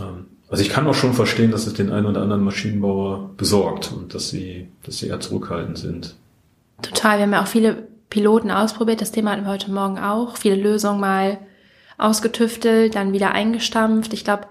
[0.00, 3.92] Ähm, also ich kann auch schon verstehen, dass es den einen oder anderen Maschinenbauer besorgt
[3.92, 6.14] und dass sie, dass sie eher zurückhaltend sind.
[6.82, 7.18] Total.
[7.18, 9.00] Wir haben ja auch viele Piloten ausprobiert.
[9.00, 10.36] Das Thema hatten wir heute Morgen auch.
[10.36, 11.38] Viele Lösungen mal
[11.98, 14.12] ausgetüftelt, dann wieder eingestampft.
[14.12, 14.46] Ich glaube,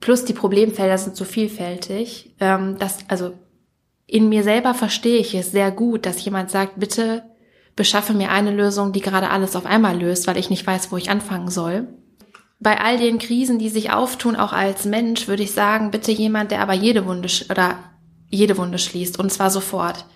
[0.00, 3.32] plus die Problemfelder sind so vielfältig, ähm, dass, also
[4.06, 7.24] in mir selber verstehe ich es sehr gut, dass jemand sagt, bitte
[7.74, 10.96] beschaffe mir eine Lösung, die gerade alles auf einmal löst, weil ich nicht weiß, wo
[10.96, 11.88] ich anfangen soll.
[12.58, 16.50] Bei all den Krisen, die sich auftun, auch als Mensch, würde ich sagen, bitte jemand,
[16.52, 17.78] der aber jede Wunde oder
[18.30, 20.06] jede Wunde schließt und zwar sofort.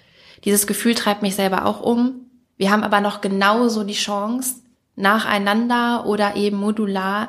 [0.45, 2.31] Dieses Gefühl treibt mich selber auch um.
[2.57, 4.57] Wir haben aber noch genauso die Chance,
[4.97, 7.29] nacheinander oder eben modular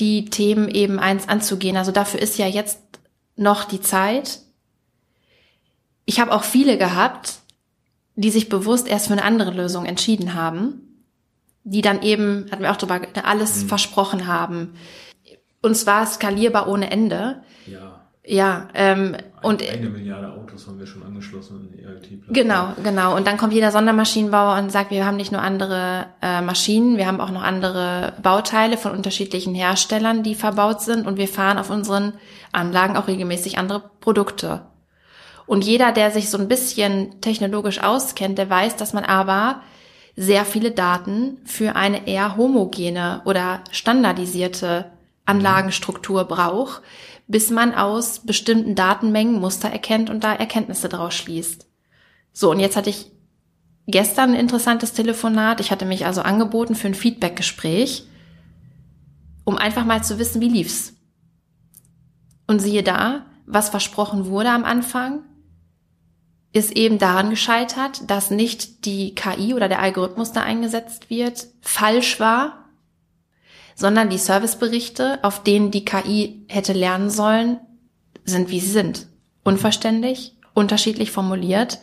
[0.00, 1.76] die Themen eben eins anzugehen.
[1.76, 2.80] Also dafür ist ja jetzt
[3.36, 4.40] noch die Zeit.
[6.04, 7.38] Ich habe auch viele gehabt,
[8.16, 11.04] die sich bewusst erst für eine andere Lösung entschieden haben,
[11.62, 13.68] die dann eben, hatten wir auch drüber, alles mhm.
[13.68, 14.74] versprochen haben.
[15.62, 17.42] Und zwar skalierbar ohne Ende.
[17.66, 17.87] Ja.
[18.30, 22.08] Ja, ähm, und eine Milliarde Autos haben wir schon angeschlossen in ELT.
[22.28, 23.16] Genau, genau.
[23.16, 27.06] Und dann kommt jeder Sondermaschinenbauer und sagt, wir haben nicht nur andere äh, Maschinen, wir
[27.06, 31.70] haben auch noch andere Bauteile von unterschiedlichen Herstellern, die verbaut sind und wir fahren auf
[31.70, 32.12] unseren
[32.52, 34.60] Anlagen auch regelmäßig andere Produkte.
[35.46, 39.62] Und jeder, der sich so ein bisschen technologisch auskennt, der weiß, dass man aber
[40.16, 44.90] sehr viele Daten für eine eher homogene oder standardisierte
[45.24, 46.82] Anlagenstruktur braucht,
[47.28, 51.66] bis man aus bestimmten Datenmengen Muster erkennt und da Erkenntnisse draus schließt.
[52.32, 53.12] So, und jetzt hatte ich
[53.86, 55.60] gestern ein interessantes Telefonat.
[55.60, 58.06] Ich hatte mich also angeboten für ein Feedbackgespräch,
[59.44, 60.94] um einfach mal zu wissen, wie lief's.
[62.46, 65.20] Und siehe da, was versprochen wurde am Anfang,
[66.54, 72.20] ist eben daran gescheitert, dass nicht die KI oder der Algorithmus da eingesetzt wird, falsch
[72.20, 72.67] war,
[73.78, 77.60] sondern die Serviceberichte, auf denen die KI hätte lernen sollen,
[78.24, 79.06] sind wie sie sind.
[79.44, 81.78] Unverständlich, unterschiedlich formuliert,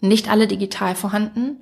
[0.00, 1.56] nicht alle digital vorhanden.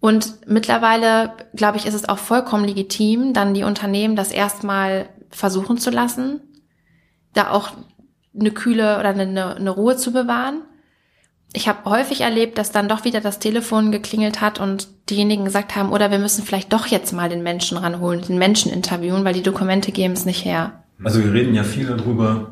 [0.00, 5.76] Und mittlerweile, glaube ich, ist es auch vollkommen legitim, dann die Unternehmen das erstmal versuchen
[5.76, 6.40] zu lassen,
[7.34, 7.72] da auch
[8.34, 10.62] eine kühle oder eine, eine Ruhe zu bewahren
[11.56, 15.74] ich habe häufig erlebt, dass dann doch wieder das Telefon geklingelt hat und diejenigen gesagt
[15.74, 19.32] haben, oder wir müssen vielleicht doch jetzt mal den Menschen ranholen, den Menschen interviewen, weil
[19.32, 20.84] die Dokumente geben es nicht her.
[21.02, 22.50] Also wir reden ja viel darüber,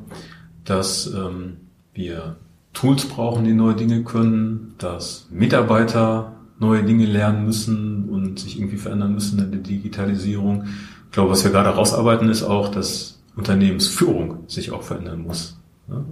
[0.64, 1.58] dass ähm,
[1.92, 2.36] wir
[2.72, 8.78] Tools brauchen, die neue Dinge können, dass Mitarbeiter neue Dinge lernen müssen und sich irgendwie
[8.78, 10.64] verändern müssen in der Digitalisierung.
[11.06, 15.58] Ich glaube, was wir gerade rausarbeiten, ist auch, dass Unternehmensführung sich auch verändern muss.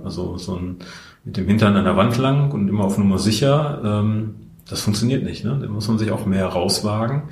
[0.04, 0.76] Also so ein
[1.24, 4.34] mit dem Hintern an der Wand lang und immer auf Nummer sicher, ähm,
[4.68, 5.44] das funktioniert nicht.
[5.44, 5.58] Ne?
[5.60, 7.24] Da muss man sich auch mehr rauswagen,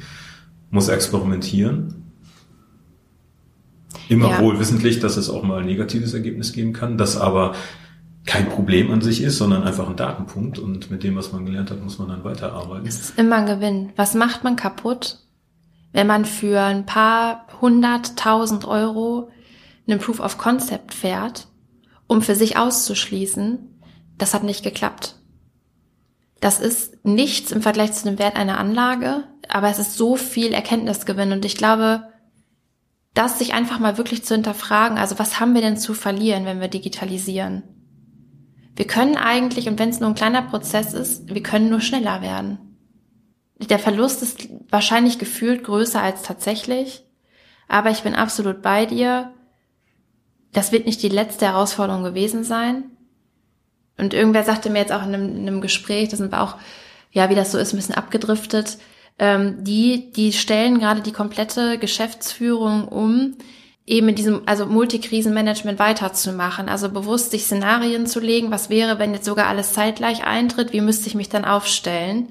[0.70, 2.12] muss experimentieren.
[4.08, 4.40] Immer ja.
[4.40, 7.54] wohl wissentlich, dass es auch mal ein negatives Ergebnis geben kann, das aber
[8.26, 11.70] kein Problem an sich ist, sondern einfach ein Datenpunkt und mit dem, was man gelernt
[11.70, 12.86] hat, muss man dann weiterarbeiten.
[12.86, 13.90] Es ist immer ein Gewinn.
[13.96, 15.18] Was macht man kaputt,
[15.92, 19.30] wenn man für ein paar hunderttausend Euro
[19.88, 21.48] einen Proof of Concept fährt,
[22.06, 23.69] um für sich auszuschließen,
[24.20, 25.16] das hat nicht geklappt.
[26.40, 30.52] Das ist nichts im Vergleich zu dem Wert einer Anlage, aber es ist so viel
[30.52, 32.08] Erkenntnisgewinn und ich glaube,
[33.14, 36.60] das sich einfach mal wirklich zu hinterfragen, also was haben wir denn zu verlieren, wenn
[36.60, 37.62] wir digitalisieren?
[38.76, 42.22] Wir können eigentlich, und wenn es nur ein kleiner Prozess ist, wir können nur schneller
[42.22, 42.58] werden.
[43.58, 47.04] Der Verlust ist wahrscheinlich gefühlt größer als tatsächlich,
[47.68, 49.34] aber ich bin absolut bei dir.
[50.52, 52.84] Das wird nicht die letzte Herausforderung gewesen sein.
[54.00, 56.56] Und irgendwer sagte mir jetzt auch in einem, in einem Gespräch, da sind wir auch,
[57.12, 58.78] ja, wie das so ist, ein bisschen abgedriftet,
[59.18, 63.36] ähm, die, die stellen gerade die komplette Geschäftsführung um,
[63.86, 69.12] eben in diesem, also Multikrisenmanagement weiterzumachen, also bewusst sich Szenarien zu legen, was wäre, wenn
[69.12, 72.28] jetzt sogar alles zeitgleich eintritt, wie müsste ich mich dann aufstellen?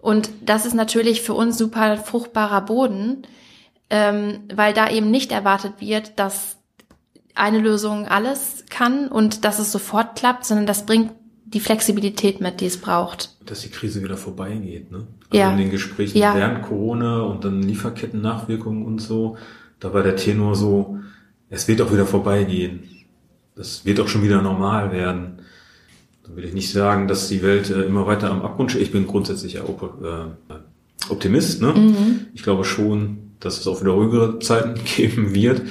[0.00, 3.22] Und das ist natürlich für uns super fruchtbarer Boden,
[3.90, 6.56] ähm, weil da eben nicht erwartet wird, dass
[7.34, 11.12] eine Lösung alles kann und dass es sofort klappt, sondern das bringt
[11.44, 13.36] die Flexibilität mit, die es braucht.
[13.44, 15.06] Dass die Krise wieder vorbeigeht, ne?
[15.30, 15.50] Also ja.
[15.52, 16.34] in den Gesprächen ja.
[16.34, 19.36] während Corona und dann Lieferketten-Nachwirkungen und so,
[19.78, 20.98] da war der Tenor so,
[21.48, 22.84] es wird auch wieder vorbeigehen.
[23.56, 25.40] Das wird auch schon wieder normal werden.
[26.22, 28.82] Da will ich nicht sagen, dass die Welt äh, immer weiter am Abgrund steht.
[28.82, 30.54] Ich bin grundsätzlich ja äh,
[31.08, 31.72] Optimist, ne?
[31.72, 32.26] Mhm.
[32.34, 35.62] Ich glaube schon, dass es auch wieder ruhigere Zeiten geben wird.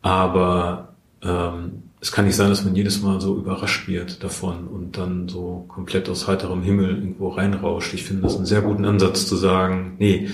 [0.00, 0.91] Aber
[1.22, 5.28] ähm, es kann nicht sein, dass man jedes Mal so überrascht wird davon und dann
[5.28, 7.94] so komplett aus heiterem Himmel irgendwo reinrauscht.
[7.94, 10.28] Ich finde das einen sehr guten Ansatz zu sagen, nee,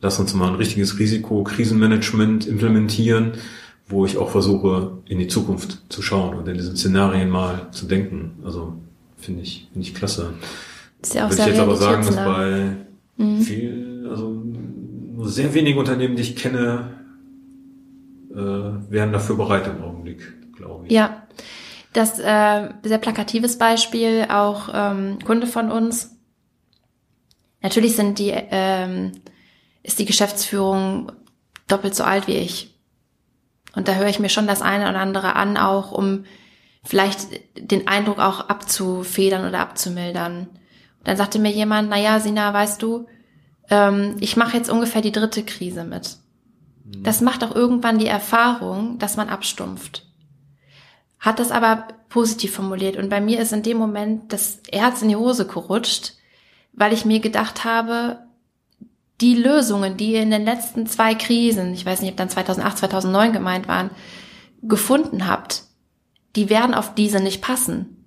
[0.00, 3.32] lass uns mal ein richtiges Risiko-Krisenmanagement implementieren,
[3.86, 7.84] wo ich auch versuche, in die Zukunft zu schauen und in diesen Szenarien mal zu
[7.84, 8.38] denken.
[8.42, 8.72] Also
[9.18, 10.32] finde ich, finde ich klasse.
[11.02, 12.76] Ist ja auch Würde ich jetzt aber sagen, dass bei
[13.18, 13.40] mhm.
[13.42, 16.94] viel, also nur sehr wenige Unternehmen, die ich kenne,
[18.34, 19.93] äh, wären dafür bereit im Augenblick,
[20.56, 20.92] glaube ich.
[20.92, 21.26] Ja,
[21.92, 26.16] das äh, sehr plakatives Beispiel, auch ähm, Kunde von uns.
[27.62, 29.12] Natürlich sind die, ähm,
[29.82, 31.12] ist die Geschäftsführung
[31.68, 32.74] doppelt so alt wie ich.
[33.74, 36.24] Und da höre ich mir schon das eine oder andere an, auch um
[36.84, 40.48] vielleicht den Eindruck auch abzufedern oder abzumildern.
[40.98, 43.06] Und dann sagte mir jemand, na ja, Sina, weißt du,
[43.70, 46.18] ähm, ich mache jetzt ungefähr die dritte Krise mit.
[46.84, 50.06] Das macht auch irgendwann die Erfahrung, dass man abstumpft.
[51.18, 55.08] Hat das aber positiv formuliert und bei mir ist in dem Moment das Herz in
[55.08, 56.12] die Hose gerutscht,
[56.74, 58.18] weil ich mir gedacht habe,
[59.20, 63.32] die Lösungen, die in den letzten zwei Krisen, ich weiß nicht, ob dann 2008, 2009
[63.32, 63.90] gemeint waren,
[64.62, 65.62] gefunden habt,
[66.36, 68.06] die werden auf diese nicht passen.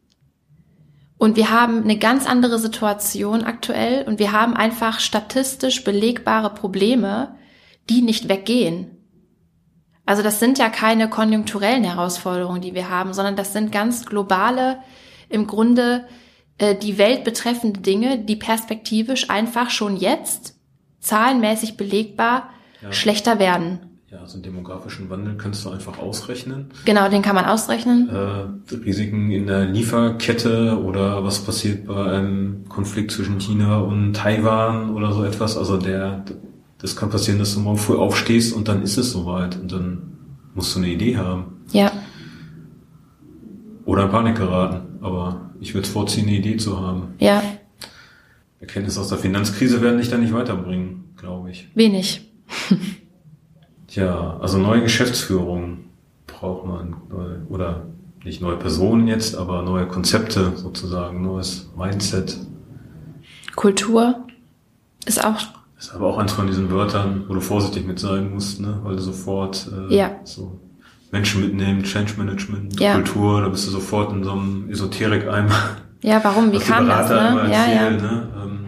[1.17, 7.36] Und wir haben eine ganz andere Situation aktuell und wir haben einfach statistisch belegbare Probleme,
[7.89, 8.91] die nicht weggehen.
[10.05, 14.79] Also das sind ja keine konjunkturellen Herausforderungen, die wir haben, sondern das sind ganz globale,
[15.29, 16.05] im Grunde
[16.57, 20.55] äh, die Welt betreffende Dinge, die perspektivisch einfach schon jetzt
[21.01, 22.49] zahlenmäßig belegbar
[22.81, 22.91] ja.
[22.91, 23.79] schlechter werden.
[24.09, 26.69] Ja, so einen demografischen Wandel kannst du einfach ausrechnen.
[26.85, 28.07] Genau, den kann man ausrechnen.
[28.07, 34.95] Äh, Risiken in der Lieferkette oder was passiert bei einem Konflikt zwischen China und Taiwan
[34.95, 35.57] oder so etwas.
[35.57, 36.23] Also der,
[36.79, 40.17] das kann passieren, dass du morgen früh aufstehst und dann ist es soweit und dann
[40.53, 41.61] musst du eine Idee haben.
[41.71, 41.91] Ja.
[43.85, 44.99] Oder in Panik geraten.
[45.01, 47.15] Aber ich würde vorziehen, eine Idee zu haben.
[47.19, 47.41] Ja.
[48.59, 51.69] Erkenntnisse aus der Finanzkrise werden dich da nicht weiterbringen, glaube ich.
[51.75, 52.29] Wenig.
[53.87, 55.85] Tja, also neue Geschäftsführung
[56.25, 56.95] braucht man.
[57.49, 57.85] Oder
[58.23, 62.37] nicht neue Personen jetzt, aber neue Konzepte sozusagen, neues Mindset.
[63.55, 64.27] Kultur
[65.05, 68.59] ist auch ist aber auch eins von diesen Wörtern, wo du vorsichtig mit sein musst,
[68.59, 68.79] ne?
[68.83, 70.19] weil du sofort äh, ja.
[70.23, 70.59] so
[71.11, 72.95] Menschen mitnehmen, Change Management, ja.
[72.95, 75.77] Kultur, da bist du sofort in so einem Esoterik-Eimer.
[76.01, 76.51] Ja, warum?
[76.51, 77.09] Wie kam das?
[77.09, 77.15] Ne?
[77.15, 78.11] Ja, erzählen, ja.
[78.11, 78.33] Ne?
[78.43, 78.65] Ähm,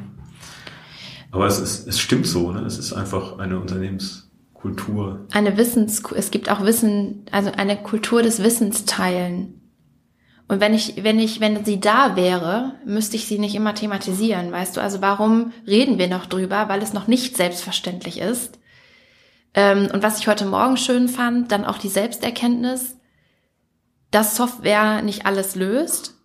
[1.32, 2.62] aber es, ist, es stimmt so, ne?
[2.62, 5.28] es ist einfach eine Unternehmenskultur.
[5.32, 9.59] Eine Wissens, es gibt auch Wissen, also eine Kultur des Wissensteilen.
[10.50, 14.52] Und wenn ich, wenn ich, wenn sie da wäre, müsste ich sie nicht immer thematisieren,
[14.52, 14.82] weißt du?
[14.82, 16.68] Also warum reden wir noch drüber?
[16.68, 18.58] Weil es noch nicht selbstverständlich ist.
[19.54, 22.98] Ähm, und was ich heute Morgen schön fand, dann auch die Selbsterkenntnis,
[24.10, 26.16] dass Software nicht alles löst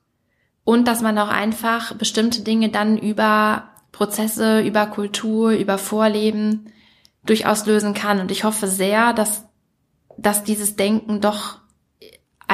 [0.64, 6.72] und dass man auch einfach bestimmte Dinge dann über Prozesse, über Kultur, über Vorleben
[7.26, 8.20] durchaus lösen kann.
[8.20, 9.44] Und ich hoffe sehr, dass,
[10.16, 11.58] dass dieses Denken doch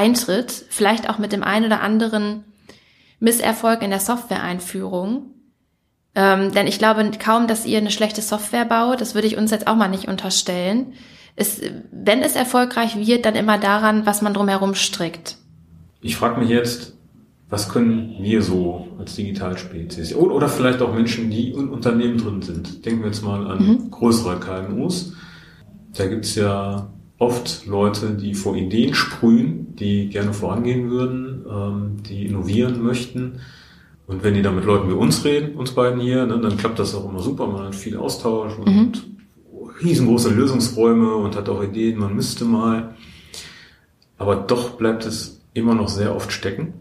[0.01, 2.45] eintritt, vielleicht auch mit dem einen oder anderen
[3.19, 5.27] Misserfolg in der Software-Einführung.
[6.15, 9.01] Ähm, denn ich glaube kaum, dass ihr eine schlechte Software baut.
[9.01, 10.95] Das würde ich uns jetzt auch mal nicht unterstellen.
[11.37, 11.61] Es,
[11.93, 15.37] wenn es erfolgreich wird, dann immer daran, was man drumherum strickt.
[16.01, 16.95] Ich frage mich jetzt,
[17.51, 22.87] was können wir so als Digitalspezies oder, vielleicht auch Menschen, die in Unternehmen drin sind?
[22.87, 23.91] Denken wir jetzt mal an mhm.
[23.91, 25.15] größere KMUs.
[25.97, 26.91] Da gibt's ja
[27.21, 33.41] oft Leute, die vor Ideen sprühen, die gerne vorangehen würden, ähm, die innovieren möchten.
[34.07, 36.79] Und wenn die dann mit Leuten wie uns reden, uns beiden hier, ne, dann klappt
[36.79, 37.47] das auch immer super.
[37.47, 38.93] Man hat viel Austausch und mhm.
[39.83, 42.97] riesengroße Lösungsräume und hat auch Ideen, man müsste mal.
[44.17, 46.73] Aber doch bleibt es immer noch sehr oft stecken.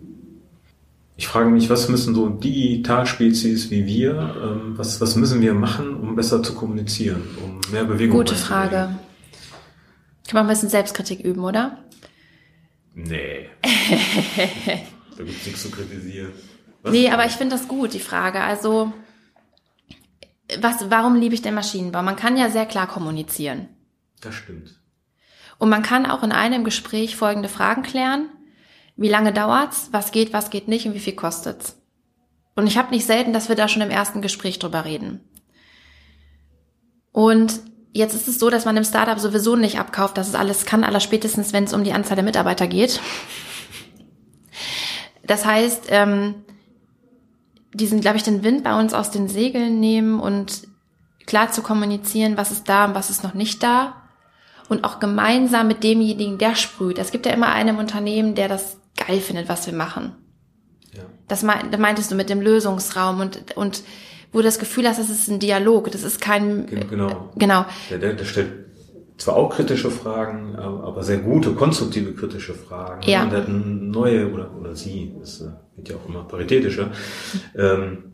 [1.17, 5.95] Ich frage mich, was müssen so Digitalspezies wie wir, ähm, was, was müssen wir machen,
[5.95, 8.89] um besser zu kommunizieren, um mehr Bewegung Gute Frage.
[10.29, 11.83] Kann man ein bisschen Selbstkritik üben, oder?
[12.93, 13.49] Nee.
[15.17, 16.33] da gibt's nichts zu kritisieren.
[16.83, 16.91] Was?
[16.91, 18.39] Nee, aber ich finde das gut, die Frage.
[18.39, 18.93] Also,
[20.59, 22.03] was, warum liebe ich den Maschinenbau?
[22.03, 23.69] Man kann ja sehr klar kommunizieren.
[24.21, 24.79] Das stimmt.
[25.57, 28.29] Und man kann auch in einem Gespräch folgende Fragen klären.
[28.95, 29.89] Wie lange dauert's?
[29.93, 31.81] Was geht, was geht nicht und wie viel kostet's?
[32.55, 35.21] Und ich habe nicht selten, dass wir da schon im ersten Gespräch drüber reden.
[37.11, 37.61] Und
[37.91, 40.83] Jetzt ist es so, dass man im Startup sowieso nicht abkauft, dass es alles kann,
[40.83, 42.99] aller spätestens, wenn es um die Anzahl der Mitarbeiter geht.
[45.25, 46.35] Das heißt, ähm,
[47.73, 50.67] diesen, glaube ich, den Wind bei uns aus den Segeln nehmen und
[51.25, 53.95] klar zu kommunizieren, was ist da und was ist noch nicht da.
[54.67, 56.99] Und auch gemeinsam mit demjenigen, der sprüht.
[56.99, 60.15] Es gibt ja immer einen im Unternehmen, der das geil findet, was wir machen.
[60.93, 61.03] Ja.
[61.27, 63.83] Das meintest du mit dem Lösungsraum und, und
[64.31, 66.67] wo du das Gefühl hast, das ist ein Dialog, das ist kein...
[66.89, 67.31] Genau.
[67.37, 67.65] genau.
[67.89, 68.51] Der, der, der stellt
[69.17, 73.01] zwar auch kritische Fragen, aber sehr gute, konstruktive kritische Fragen.
[73.09, 73.23] Ja.
[73.23, 76.91] Und er hat neue, oder, oder sie, das äh, wird ja auch immer paritätischer,
[77.55, 78.13] ähm,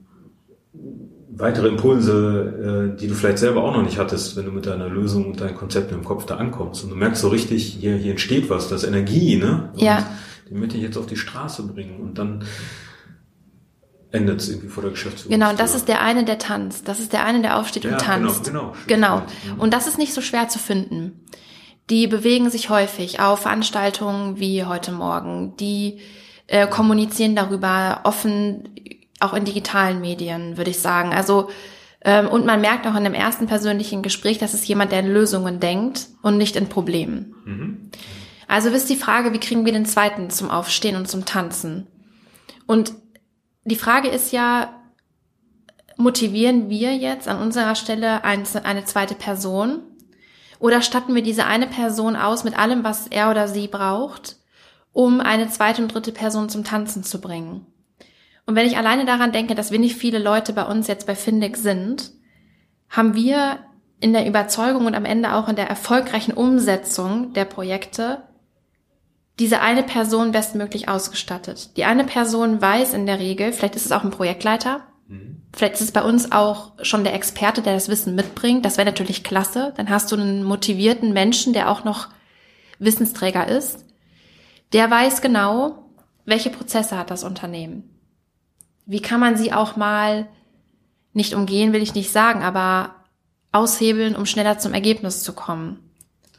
[1.30, 4.90] weitere Impulse, äh, die du vielleicht selber auch noch nicht hattest, wenn du mit deiner
[4.90, 6.84] Lösung und deinen Konzepten im Kopf da ankommst.
[6.84, 9.70] Und du merkst so richtig, hier, hier entsteht was, das ist Energie, ne?
[9.74, 10.06] Und ja.
[10.50, 12.00] Die möchte ich jetzt auf die Straße bringen.
[12.02, 12.44] Und dann
[14.16, 15.38] endet es irgendwie vor der Geschäftsführung.
[15.38, 16.88] Genau, und das ist der eine, der tanzt.
[16.88, 18.46] Das ist der eine, der aufsteht ja, und tanzt.
[18.46, 19.22] Genau, genau.
[19.44, 19.62] genau.
[19.62, 21.26] Und das ist nicht so schwer zu finden.
[21.90, 25.56] Die bewegen sich häufig auf Veranstaltungen wie heute Morgen.
[25.58, 26.00] Die
[26.48, 28.70] äh, kommunizieren darüber offen,
[29.20, 31.14] auch in digitalen Medien, würde ich sagen.
[31.14, 31.50] Also
[32.06, 35.12] ähm, und man merkt auch in dem ersten persönlichen Gespräch, dass es jemand, der in
[35.12, 37.36] Lösungen denkt und nicht in Problemen.
[37.46, 37.92] Mhm.
[38.48, 41.88] Also ist die Frage, wie kriegen wir den zweiten zum Aufstehen und zum Tanzen?
[42.68, 42.94] Und
[43.66, 44.82] die Frage ist ja,
[45.98, 49.82] motivieren wir jetzt an unserer Stelle eine, zweite Person?
[50.60, 54.38] Oder statten wir diese eine Person aus mit allem, was er oder sie braucht,
[54.94, 57.66] um eine zweite und dritte Person zum Tanzen zu bringen?
[58.46, 61.64] Und wenn ich alleine daran denke, dass nicht viele Leute bei uns jetzt bei Findex
[61.64, 62.12] sind,
[62.90, 63.60] haben wir
[64.00, 68.22] in der Überzeugung und am Ende auch in der erfolgreichen Umsetzung der Projekte
[69.40, 71.76] diese eine Person bestmöglich ausgestattet.
[71.78, 75.42] Die eine Person weiß in der Regel, vielleicht ist es auch ein Projektleiter, mhm.
[75.54, 78.64] vielleicht ist es bei uns auch schon der Experte, der das Wissen mitbringt.
[78.64, 79.74] Das wäre natürlich klasse.
[79.76, 82.08] Dann hast du einen motivierten Menschen, der auch noch
[82.80, 83.86] Wissensträger ist.
[84.74, 85.90] Der weiß genau,
[86.26, 87.90] welche Prozesse hat das Unternehmen.
[88.86, 90.28] Wie kann man sie auch mal
[91.14, 92.96] nicht umgehen, will ich nicht sagen, aber
[93.52, 95.85] aushebeln, um schneller zum Ergebnis zu kommen.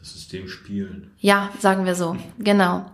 [0.07, 1.11] System spielen.
[1.19, 2.87] Ja, sagen wir so, genau.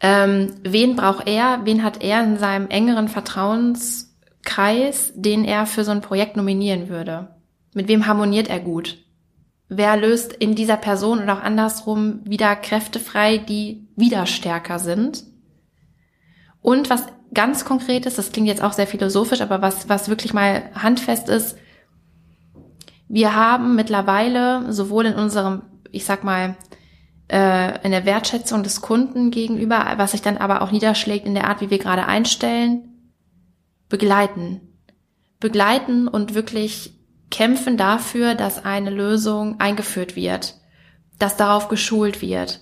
[0.00, 5.90] Ähm, wen braucht er, wen hat er in seinem engeren Vertrauenskreis, den er für so
[5.90, 7.36] ein Projekt nominieren würde?
[7.74, 8.98] Mit wem harmoniert er gut?
[9.68, 15.24] Wer löst in dieser Person oder auch andersrum wieder Kräfte frei, die wieder stärker sind?
[16.62, 20.32] Und was ganz konkret ist, das klingt jetzt auch sehr philosophisch, aber was, was wirklich
[20.32, 21.58] mal handfest ist,
[23.08, 25.62] wir haben mittlerweile sowohl in unserem
[25.92, 26.56] ich sag mal,
[27.28, 31.48] äh, in der Wertschätzung des Kunden gegenüber, was sich dann aber auch niederschlägt in der
[31.48, 33.12] Art, wie wir gerade einstellen,
[33.88, 34.60] begleiten.
[35.40, 36.94] Begleiten und wirklich
[37.30, 40.54] kämpfen dafür, dass eine Lösung eingeführt wird,
[41.18, 42.60] dass darauf geschult wird,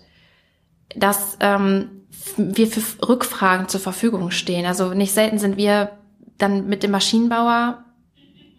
[0.95, 2.07] dass ähm,
[2.37, 4.66] wir für Rückfragen zur Verfügung stehen.
[4.66, 5.93] Also nicht selten sind wir
[6.39, 7.85] dann mit dem Maschinenbauer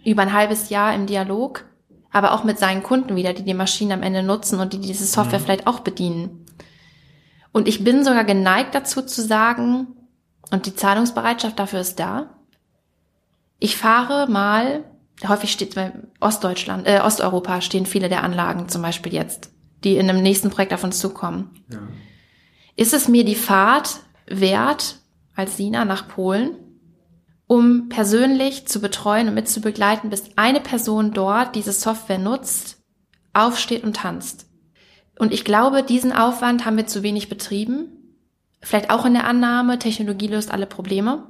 [0.06, 1.66] über ein halbes Jahr im Dialog,
[2.18, 5.06] aber auch mit seinen Kunden wieder, die die Maschinen am Ende nutzen und die diese
[5.06, 5.44] Software mhm.
[5.44, 6.46] vielleicht auch bedienen.
[7.52, 9.88] Und ich bin sogar geneigt dazu zu sagen,
[10.52, 12.30] und die Zahlungsbereitschaft dafür ist da.
[13.60, 14.86] Ich fahre mal,
[15.28, 19.52] häufig steht bei Ostdeutschland, äh, Osteuropa stehen viele der Anlagen zum Beispiel jetzt,
[19.84, 21.64] die in einem nächsten Projekt auf uns zukommen.
[21.72, 21.80] Ja.
[22.76, 25.00] Ist es mir die Fahrt wert
[25.36, 26.52] als Sina nach Polen,
[27.48, 32.78] um persönlich zu betreuen und mit zu begleiten, bis eine Person dort diese Software nutzt,
[33.34, 34.48] aufsteht und tanzt?
[35.18, 38.16] Und ich glaube, diesen Aufwand haben wir zu wenig betrieben.
[38.62, 41.24] Vielleicht auch in der Annahme, Technologie löst alle Probleme.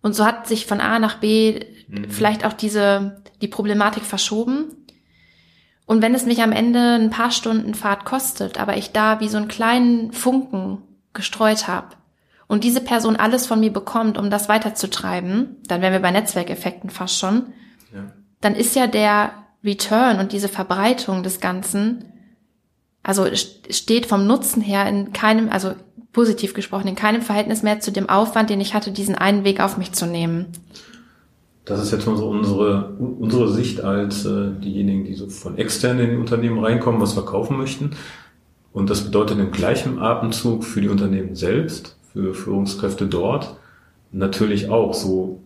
[0.00, 2.10] Und so hat sich von A nach B mhm.
[2.10, 4.86] vielleicht auch diese, die Problematik verschoben.
[5.86, 9.28] Und wenn es mich am Ende ein paar Stunden Fahrt kostet, aber ich da wie
[9.28, 10.82] so einen kleinen Funken
[11.14, 11.97] gestreut habe
[12.48, 16.90] und diese Person alles von mir bekommt, um das weiterzutreiben, dann wären wir bei Netzwerkeffekten
[16.90, 17.52] fast schon,
[17.94, 18.12] ja.
[18.40, 19.32] dann ist ja der
[19.62, 22.12] Return und diese Verbreitung des Ganzen,
[23.02, 25.74] also steht vom Nutzen her in keinem, also
[26.12, 29.60] positiv gesprochen, in keinem Verhältnis mehr zu dem Aufwand, den ich hatte, diesen einen Weg
[29.60, 30.46] auf mich zu nehmen.
[31.66, 36.10] Das ist jetzt unsere, unsere, unsere Sicht als äh, diejenigen, die so von extern in
[36.10, 37.90] die Unternehmen reinkommen, was verkaufen möchten.
[38.72, 43.54] Und das bedeutet im gleichen Atemzug für die Unternehmen selbst, für Führungskräfte dort,
[44.10, 45.40] natürlich auch so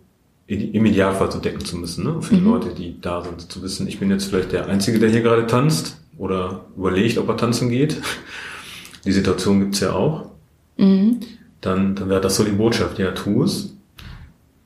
[0.47, 2.23] im Idealfall zu decken zu müssen, ne?
[2.23, 2.47] für die mhm.
[2.47, 5.47] Leute, die da sind, zu wissen, ich bin jetzt vielleicht der Einzige, der hier gerade
[5.47, 8.01] tanzt oder überlegt, ob er tanzen geht.
[9.05, 10.31] Die Situation gibt's ja auch.
[10.77, 11.21] Mhm.
[11.61, 13.75] Dann, dann wäre das so die Botschaft, ja, tu es,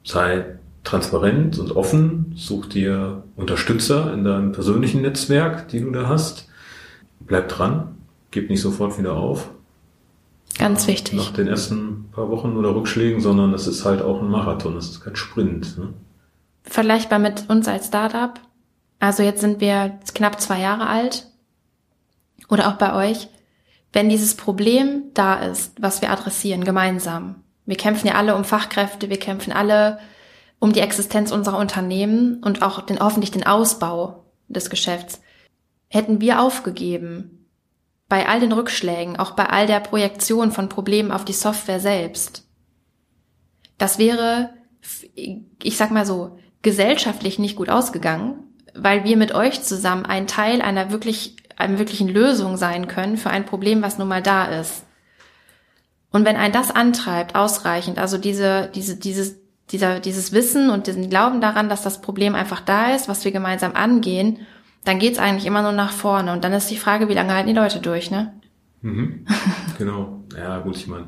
[0.05, 0.45] sei
[0.85, 6.49] transparent und offen, such dir Unterstützer in deinem persönlichen Netzwerk, die du da hast,
[7.21, 7.97] bleib dran,
[8.31, 9.49] gib nicht sofort wieder auf.
[10.59, 11.19] Ganz wichtig.
[11.19, 14.91] Nach den ersten paar Wochen oder Rückschlägen, sondern es ist halt auch ein Marathon, es
[14.91, 15.79] ist kein Sprint.
[15.79, 15.93] Ne?
[16.63, 18.41] Vergleichbar mit uns als Startup.
[18.99, 21.27] Also jetzt sind wir knapp zwei Jahre alt.
[22.49, 23.29] Oder auch bei euch
[23.97, 27.37] wenn dieses Problem da ist, was wir adressieren gemeinsam.
[27.65, 29.99] Wir kämpfen ja alle um Fachkräfte, wir kämpfen alle
[30.59, 35.23] um die Existenz unserer Unternehmen und auch den, hoffentlich den Ausbau des Geschäfts.
[35.89, 37.36] Hätten wir aufgegeben,
[38.09, 42.47] bei all den Rückschlägen, auch bei all der Projektion von Problemen auf die Software selbst,
[43.79, 44.51] das wäre,
[45.15, 48.43] ich sag mal so, gesellschaftlich nicht gut ausgegangen,
[48.75, 53.31] weil wir mit euch zusammen ein Teil einer wirklich einem wirklichen Lösung sein können für
[53.31, 54.85] ein Problem, was nun mal da ist.
[56.11, 59.37] Und wenn ein das antreibt, ausreichend, also diese, diese, dieses,
[59.71, 63.33] dieser, dieses Wissen und diesen Glauben daran, dass das Problem einfach da ist, was wir
[63.33, 64.47] gemeinsam angehen,
[64.87, 66.33] dann geht's eigentlich immer nur nach vorne.
[66.33, 68.33] Und dann ist die Frage, wie lange halten die Leute durch, ne?
[68.83, 69.27] Mhm.
[69.79, 70.25] Genau.
[70.35, 71.05] Ja, gut, ich meine,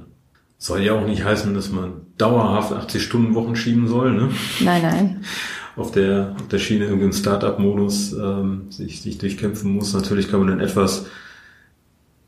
[0.58, 4.28] soll ja auch nicht heißen, dass man dauerhaft 80 Stunden Wochen schieben soll, ne?
[4.60, 5.20] Nein, nein
[5.78, 9.94] auf der, auf der Schiene irgendwie im Startup-Modus ähm, sich, sich durchkämpfen muss.
[9.94, 11.06] Natürlich kann man einen etwas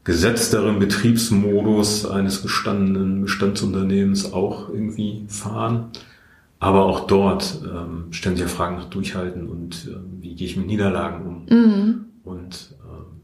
[0.04, 5.90] gesetzteren Betriebsmodus eines gestandenen Bestandsunternehmens auch irgendwie fahren.
[6.60, 10.58] Aber auch dort ähm, stellen sich ja Fragen nach Durchhalten und ähm, wie gehe ich
[10.58, 11.46] mit Niederlagen um.
[11.48, 12.04] Mhm.
[12.22, 13.22] Und ähm,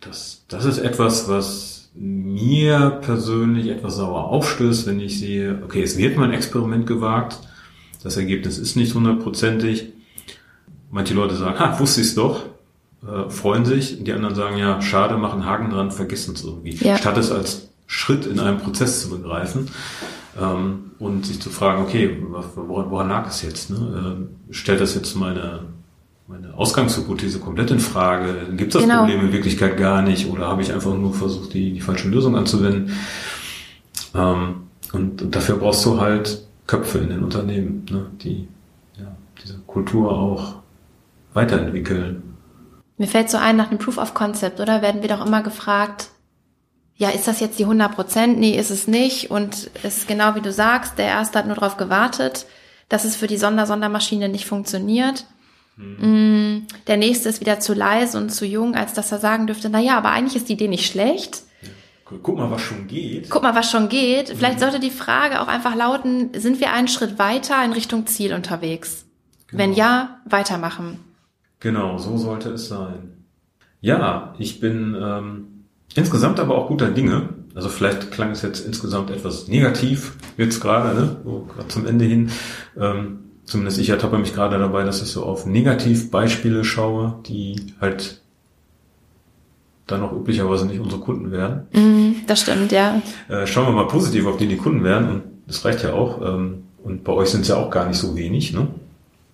[0.00, 5.98] das, das ist etwas, was mir persönlich etwas sauer aufstößt, wenn ich sehe, okay, es
[5.98, 7.38] wird mal ein Experiment gewagt,
[8.02, 9.92] das Ergebnis ist nicht hundertprozentig.
[10.90, 12.44] Manche Leute sagen, ha, wusste ich es doch,
[13.06, 14.02] äh, freuen sich.
[14.02, 16.74] Die anderen sagen, ja, schade, machen Haken dran, vergessen es irgendwie.
[16.76, 16.96] Ja.
[16.96, 19.68] Statt es als Schritt in einem Prozess zu begreifen
[20.40, 22.22] ähm, und sich zu fragen, okay,
[22.54, 23.70] woran, woran lag es jetzt?
[23.70, 24.18] Ne?
[24.48, 25.60] Äh, stellt das jetzt meine,
[26.26, 28.46] meine Ausgangshypothese komplett in Frage?
[28.56, 29.00] Gibt es das genau.
[29.00, 30.30] Problem in Wirklichkeit gar nicht?
[30.30, 32.92] Oder habe ich einfach nur versucht, die, die falsche Lösung anzuwenden?
[34.14, 34.62] Ähm,
[34.92, 38.48] und, und dafür brauchst du halt Köpfe in den Unternehmen, ne, die
[38.98, 39.06] ja,
[39.42, 40.56] diese Kultur auch
[41.32, 42.22] weiterentwickeln.
[42.98, 44.80] Mir fällt so ein nach dem Proof of Concept, oder?
[44.80, 46.08] Werden wir doch immer gefragt,
[46.98, 48.38] ja, ist das jetzt die 100 Prozent?
[48.38, 49.30] Nee, ist es nicht.
[49.30, 52.46] Und es ist genau wie du sagst, der Erste hat nur darauf gewartet,
[52.88, 55.26] dass es für die Sonder-Sondermaschine nicht funktioniert.
[55.76, 56.66] Mhm.
[56.86, 59.78] Der Nächste ist wieder zu leise und zu jung, als dass er sagen dürfte, na
[59.78, 61.42] ja, aber eigentlich ist die Idee nicht schlecht.
[62.04, 63.28] Guck mal, was schon geht.
[63.28, 64.28] Guck mal, was schon geht.
[64.28, 64.60] Vielleicht mhm.
[64.60, 69.04] sollte die Frage auch einfach lauten, sind wir einen Schritt weiter in Richtung Ziel unterwegs?
[69.48, 69.62] Genau.
[69.62, 71.00] Wenn ja, weitermachen.
[71.60, 73.24] Genau, so sollte es sein.
[73.80, 75.55] Ja, ich bin ähm,
[75.96, 77.30] insgesamt aber auch guter Dinge.
[77.54, 81.16] Also vielleicht klang es jetzt insgesamt etwas negativ jetzt gerade, ne?
[81.24, 82.30] so, gerade zum Ende hin.
[82.78, 88.20] Ähm, zumindest ich ertappe mich gerade dabei, dass ich so auf Negativbeispiele schaue, die halt
[89.86, 91.66] dann auch üblicherweise nicht unsere Kunden werden.
[91.72, 93.00] Mm, das stimmt, ja.
[93.28, 95.08] Äh, schauen wir mal positiv, auf die die Kunden werden.
[95.08, 96.20] Und das reicht ja auch.
[96.20, 98.52] Ähm, und bei euch sind es ja auch gar nicht so wenig.
[98.52, 98.68] Ne?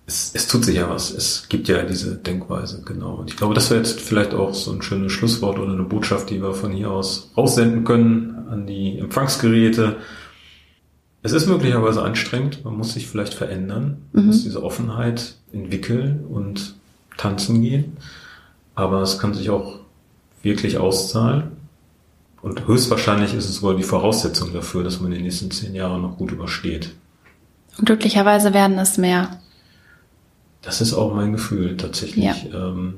[0.05, 1.11] Es, es tut sich ja was.
[1.11, 3.15] Es gibt ja diese Denkweise, genau.
[3.15, 6.29] Und ich glaube, das wäre jetzt vielleicht auch so ein schönes Schlusswort oder eine Botschaft,
[6.29, 9.97] die wir von hier aus raussenden können an die Empfangsgeräte.
[11.21, 16.75] Es ist möglicherweise anstrengend, man muss sich vielleicht verändern, man muss diese Offenheit entwickeln und
[17.15, 17.95] tanzen gehen.
[18.75, 19.79] Aber es kann sich auch
[20.41, 21.51] wirklich auszahlen.
[22.41, 26.17] Und höchstwahrscheinlich ist es wohl die Voraussetzung dafür, dass man die nächsten zehn Jahre noch
[26.17, 26.93] gut übersteht.
[27.77, 29.39] Und glücklicherweise werden es mehr.
[30.63, 32.23] Das ist auch mein Gefühl tatsächlich.
[32.23, 32.35] Ja.
[32.53, 32.95] Ähm,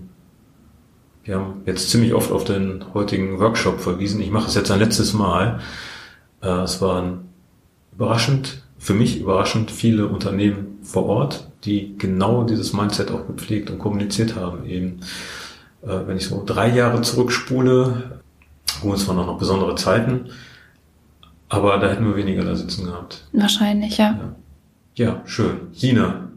[1.24, 4.22] wir haben jetzt ziemlich oft auf den heutigen Workshop verwiesen.
[4.22, 5.59] Ich mache es jetzt ein letztes Mal.
[6.41, 7.26] Äh, es waren
[7.91, 13.80] überraschend, für mich überraschend viele Unternehmen vor Ort, die genau dieses Mindset auch gepflegt und
[13.80, 14.66] kommuniziert haben.
[14.68, 14.99] Eben,
[15.82, 18.22] äh, wenn ich so drei Jahre zurückspule,
[18.82, 20.30] wo es waren auch noch besondere Zeiten,
[21.49, 23.28] aber da hätten wir weniger da sitzen gehabt.
[23.34, 24.36] Wahrscheinlich, ja.
[24.95, 25.70] Ja, ja schön.
[25.74, 26.30] Sina,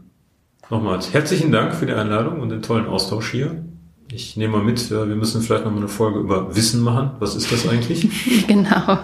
[0.69, 3.63] nochmals herzlichen Dank für die Einladung und den tollen Austausch hier.
[4.11, 7.11] Ich nehme mal mit, wir müssen vielleicht noch mal eine Folge über Wissen machen.
[7.19, 8.09] Was ist das eigentlich?
[8.47, 8.99] genau.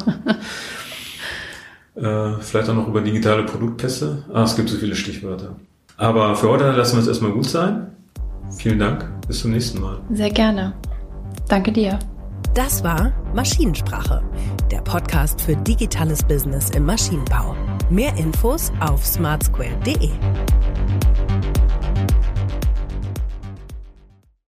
[1.95, 4.25] Äh, vielleicht auch noch über digitale Produktpässe.
[4.33, 5.55] Ah, es gibt so viele Stichwörter.
[5.97, 7.95] Aber für heute lassen wir es erstmal gut sein.
[8.57, 9.09] Vielen Dank.
[9.27, 10.01] Bis zum nächsten Mal.
[10.11, 10.73] Sehr gerne.
[11.47, 11.99] Danke dir.
[12.53, 14.23] Das war Maschinensprache,
[14.71, 17.55] der Podcast für digitales Business im Maschinenbau.
[17.89, 20.09] Mehr Infos auf smartsquare.de.